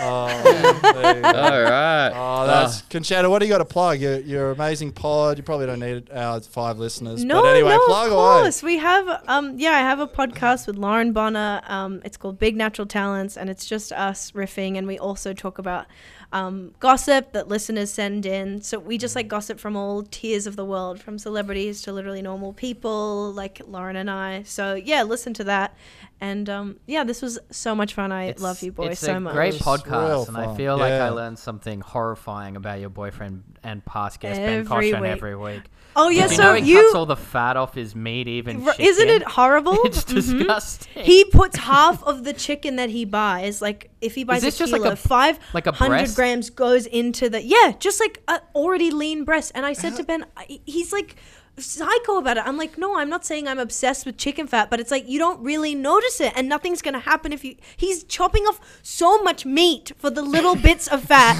[0.00, 1.28] Oh, there you go.
[1.28, 2.10] All right.
[2.14, 3.28] Oh, that's Concetta.
[3.28, 4.00] What do you got to plug?
[4.00, 5.38] You're, you're amazing pod.
[5.38, 7.24] You probably don't need our five listeners.
[7.24, 8.42] No, but anyway, no, plug of away.
[8.42, 8.62] course.
[8.62, 11.62] We have, um, yeah, I have a podcast with Lauren Bonner.
[11.66, 15.58] Um, it's called Big Natural Talents, and it's just us riffing, and we also talk
[15.58, 15.86] about
[16.32, 18.60] um, gossip that listeners send in.
[18.60, 22.20] So we just like gossip from all tiers of the world, from celebrities to literally
[22.22, 24.42] normal people, like Lauren and I.
[24.42, 25.74] So yeah, listen to that.
[26.20, 28.10] And um, yeah, this was so much fun.
[28.12, 29.34] I It's- love you boys it's so a much.
[29.34, 30.56] great podcast, and I fun.
[30.56, 35.00] feel like I learned something horrifying about your boyfriend and past guest Every Ben Caution
[35.00, 35.10] week.
[35.10, 35.62] every week.
[35.96, 38.28] Oh yeah, Did you so know he you cuts all the fat off his meat,
[38.28, 39.78] even R- Isn't it horrible?
[39.84, 40.14] It's Mhm.
[40.14, 41.04] disgusting.
[41.04, 44.58] He puts half of the chicken that he buys, like if he buys this a
[44.58, 48.22] just kilo, like a- five like a hundred grams goes into the yeah, just like
[48.28, 49.52] a already lean breast.
[49.54, 50.04] And I said to uh-huh.
[50.04, 51.16] Ben, I- he's like
[51.56, 52.44] psycho about it.
[52.46, 55.18] I'm like, no, I'm not saying I'm obsessed with chicken fat, but it's like you
[55.18, 57.56] don't really notice it, and nothing's gonna happen if you.
[57.76, 61.36] He's chopping off so much meat for the little bits of fat.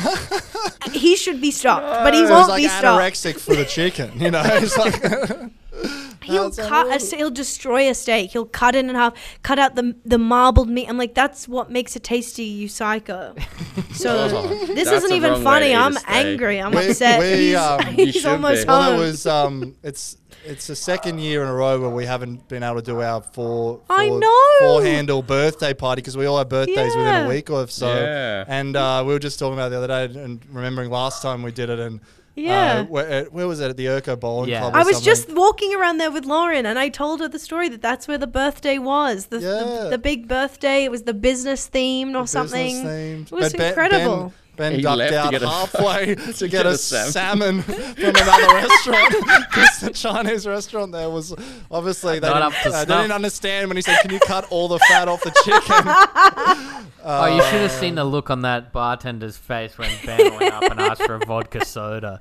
[0.92, 3.00] he should be stopped, but he won't like be stopped.
[3.00, 4.18] anorexic for the chicken.
[4.20, 5.00] You know, it's like
[6.22, 8.30] He'll cut a, he'll destroy a steak.
[8.32, 10.88] He'll cut it in half, cut out the the marbled meat.
[10.88, 13.34] I'm like, that's what makes it tasty, you psycho.
[13.92, 14.28] So
[14.66, 15.66] this isn't even funny.
[15.66, 16.60] to eat a I'm angry.
[16.60, 17.20] I'm We- upset.
[17.20, 18.68] we, he's um, You he's almost be.
[18.68, 18.94] Well, home.
[18.94, 22.62] it was um, it's it's the second year in a row where we haven't been
[22.62, 24.44] able to do our four I know.
[24.60, 27.92] four handle birthday party because we all have birthdays within a week or so.
[27.92, 28.44] Yeah.
[28.46, 31.42] And uh, we were just talking about it the other day and remembering last time
[31.42, 32.00] we did it and.
[32.38, 32.80] Yeah.
[32.80, 34.60] Uh, where, where was it at the Erko Bowling Yeah.
[34.60, 34.74] Club?
[34.74, 35.04] or I was something?
[35.04, 38.18] just walking around there with Lauren, and I told her the story that that's where
[38.18, 39.26] the birthday was.
[39.26, 39.48] The, Yeah.
[39.84, 40.84] the, the big birthday.
[40.84, 42.74] It was the business themed or business something.
[42.84, 43.22] themed.
[43.26, 44.16] It was But Ben- incredible.
[44.16, 47.12] Ben, ben He ducked left to out a- halfway to, get, get a, a salmon.
[47.12, 49.10] salmon from another restaurant
[49.50, 51.34] because the Chinese restaurant there was
[51.70, 54.20] obviously they, Not didn't, up to uh, they didn't understand when he said, "Can you
[54.20, 55.84] cut all the fat off the chicken?"
[57.04, 60.62] oh, you should have seen the look on that bartender's face when Ben went up
[60.64, 62.20] and asked for a vodka soda.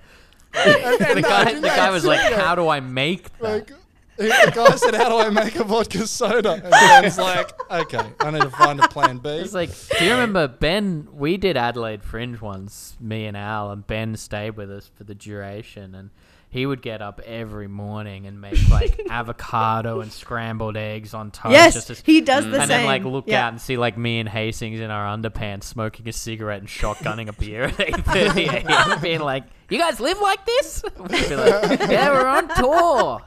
[0.53, 3.75] the guy, the guy was like, "How do I make that?" Like, he-
[4.17, 8.31] the guy said, "How do I make a vodka soda?" And Ben's like, "Okay, I
[8.31, 11.07] need to find a plan B." It's like, do you remember Ben?
[11.13, 15.15] We did Adelaide Fringe once, me and Al, and Ben stayed with us for the
[15.15, 16.09] duration, and
[16.49, 21.51] he would get up every morning and make like avocado and scrambled eggs on toast.
[21.51, 22.67] Yes, just as- he does the and same.
[22.69, 23.45] then like look Yeah.
[23.47, 27.27] out and see like me and Hastings in our underpants smoking a cigarette and shotgunning
[27.27, 28.99] a beer at eight thirty a.m.
[29.01, 33.21] being like, "You guys live like this?" We'd be like, "Yeah, we're on tour."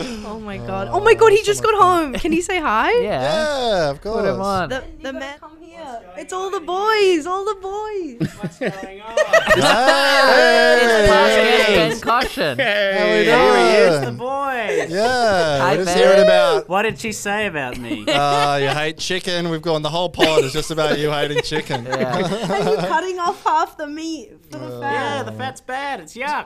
[0.00, 0.88] Oh my god!
[0.90, 1.32] Oh my god!
[1.32, 2.12] He just got home.
[2.14, 2.92] Can he say hi?
[3.04, 4.16] Yeah, yeah, of course.
[4.22, 4.68] put him on.
[4.68, 5.38] The, the man.
[5.38, 6.00] Come here.
[6.16, 7.26] It's all the boys.
[7.26, 8.34] All the boys.
[8.40, 9.16] What's going on?
[9.54, 11.06] Hey!
[11.08, 12.58] Past Ben Caution.
[12.58, 13.24] How we Hey,
[13.72, 14.16] Here's the doing?
[14.16, 14.90] boys.
[14.90, 15.98] Yeah, Hi, we're just Ben.
[16.06, 16.68] hearing about.
[16.68, 18.06] What did she say about me?
[18.06, 19.48] Uh, you hate chicken.
[19.50, 19.82] We've gone.
[19.82, 21.84] The whole pod is just about you hating chicken.
[21.84, 22.16] Yeah.
[22.18, 24.92] and you cutting off half the meat for the fat.
[24.92, 26.00] yeah, the fat's bad.
[26.00, 26.44] It's yuck.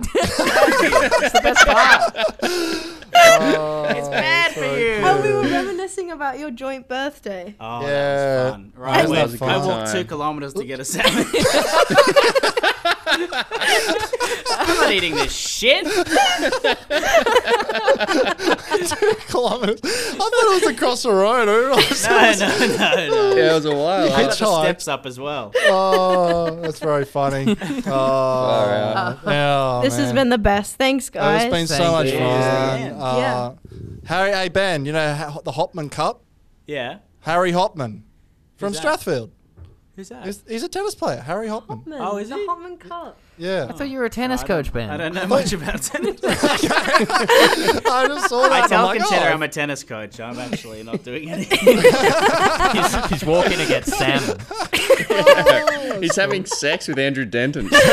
[1.20, 2.12] It's the best part.
[2.42, 5.00] it's oh, bad for you.
[5.02, 7.54] Oh, we were reminiscing about your joint birthday.
[7.60, 7.88] Oh, Yeah.
[7.88, 8.72] that was fun.
[8.76, 11.24] Right, That I, was a I walked two kilometers to get a salmon.
[13.10, 15.84] I'm not eating this shit.
[19.28, 19.80] Kilometers.
[19.84, 21.42] I thought it was across the road.
[21.42, 23.36] I didn't realize No, it was- no, no, no.
[23.36, 24.06] Yeah, it was a while.
[24.06, 24.22] I huh?
[24.28, 25.52] got the steps up as well.
[25.56, 27.56] Oh, that's very funny.
[27.90, 30.76] Oh, yeah, this has been the best.
[30.76, 31.44] Thanks, Oh, guys.
[31.44, 32.18] It's been so much you.
[32.18, 32.80] fun.
[32.80, 32.96] Yeah.
[33.02, 33.54] Uh,
[34.06, 36.22] Harry, hey Ben, you know the Hopman Cup?
[36.66, 36.98] Yeah.
[37.20, 38.02] Harry Hopman
[38.56, 39.30] from Strathfield.
[39.98, 40.24] Who's that?
[40.24, 41.82] He's, he's a tennis player, Harry Hopman.
[41.84, 42.46] Hopman, Oh, is the he?
[42.46, 43.18] Hopman Cup.
[43.38, 44.90] Yeah, I thought you were a tennis I coach, Ben.
[44.90, 46.20] I don't know much about tennis.
[46.24, 46.36] I
[48.08, 48.52] just saw that.
[48.52, 50.18] I and tell I'm like, Concetta oh, I'm a tennis coach.
[50.20, 51.58] I'm actually not doing anything.
[51.78, 54.38] he's, he's walking to get salmon.
[56.02, 57.68] He's having sex with Andrew Denton.
[57.68, 57.84] What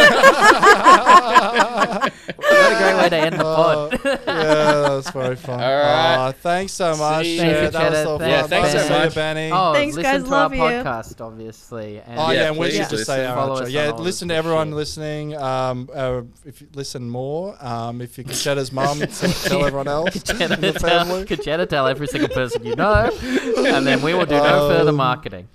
[2.72, 4.00] a great way to end the pod.
[4.04, 5.60] yeah, that was very fun.
[5.62, 6.16] All right.
[6.28, 7.26] Uh, thanks so much.
[7.26, 7.70] See Yeah, you.
[7.70, 8.04] that was Concetta.
[8.04, 8.30] so fun.
[8.30, 8.82] Yeah, thanks Bye.
[8.82, 9.16] so much.
[9.16, 9.52] Benny.
[9.54, 10.24] Oh, Thanks, listen guys.
[10.24, 10.62] to Love our you.
[10.84, 12.00] podcast, obviously.
[12.06, 13.26] And Oh yeah, Yeah, and we please should just say listen.
[13.32, 13.64] our Follow outro.
[13.66, 14.76] us Yeah, on all listen the to everyone shit.
[14.76, 15.35] listening.
[15.36, 19.00] Um, uh, if you listen more, um, if you Concetta's mum,
[19.44, 21.26] tell everyone else in the Concetta family.
[21.26, 23.10] tell, tell every single person you know,
[23.68, 25.48] and then we will do no further Um, marketing.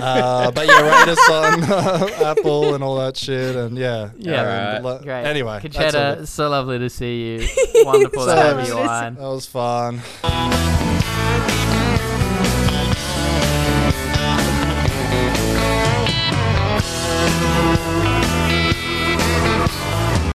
[0.00, 4.76] Uh, but yeah, rate us on uh, Apple and all that shit, and yeah, Yeah.
[4.76, 5.24] and le- Great.
[5.24, 6.28] Anyway, that's all Concetta, good.
[6.28, 7.48] so lovely to see you.
[7.84, 9.14] Wonderful to So have you on.
[9.16, 10.00] that was fun.